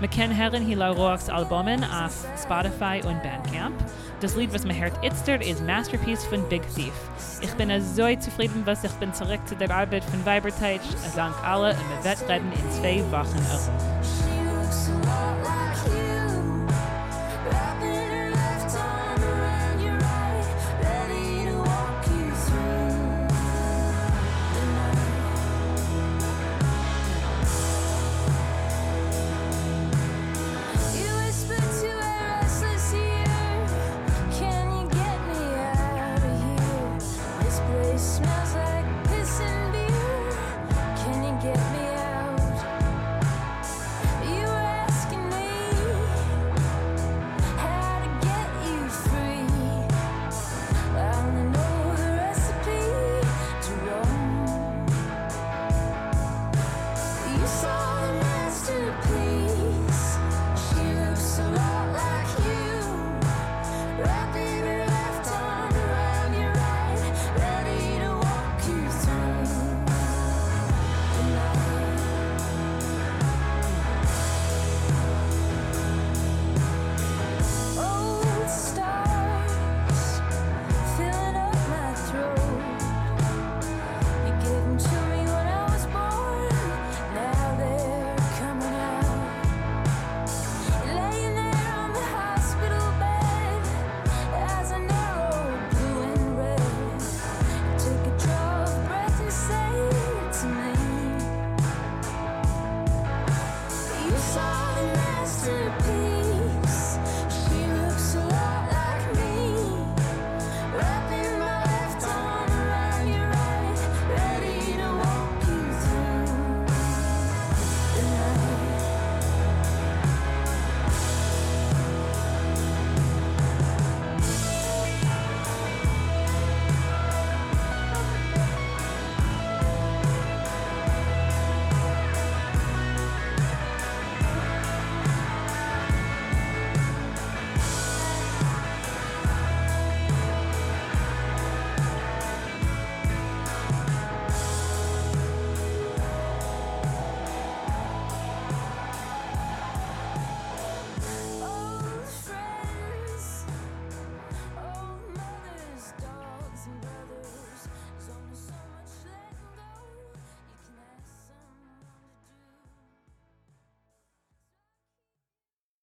[0.00, 3.74] Man kann hören Hila Roachs Albumen auf Spotify und Bandcamp.
[4.20, 6.92] Das Lied, was man hört jetzt, ist Masterpiece von Big Thief.
[7.40, 10.80] Ich bin so zufrieden, was ich bin zurück zu der Arbeit von Viberteich.
[11.14, 13.38] Dank alle und wir werden in zwei Wochen.
[13.38, 13.93] Auch.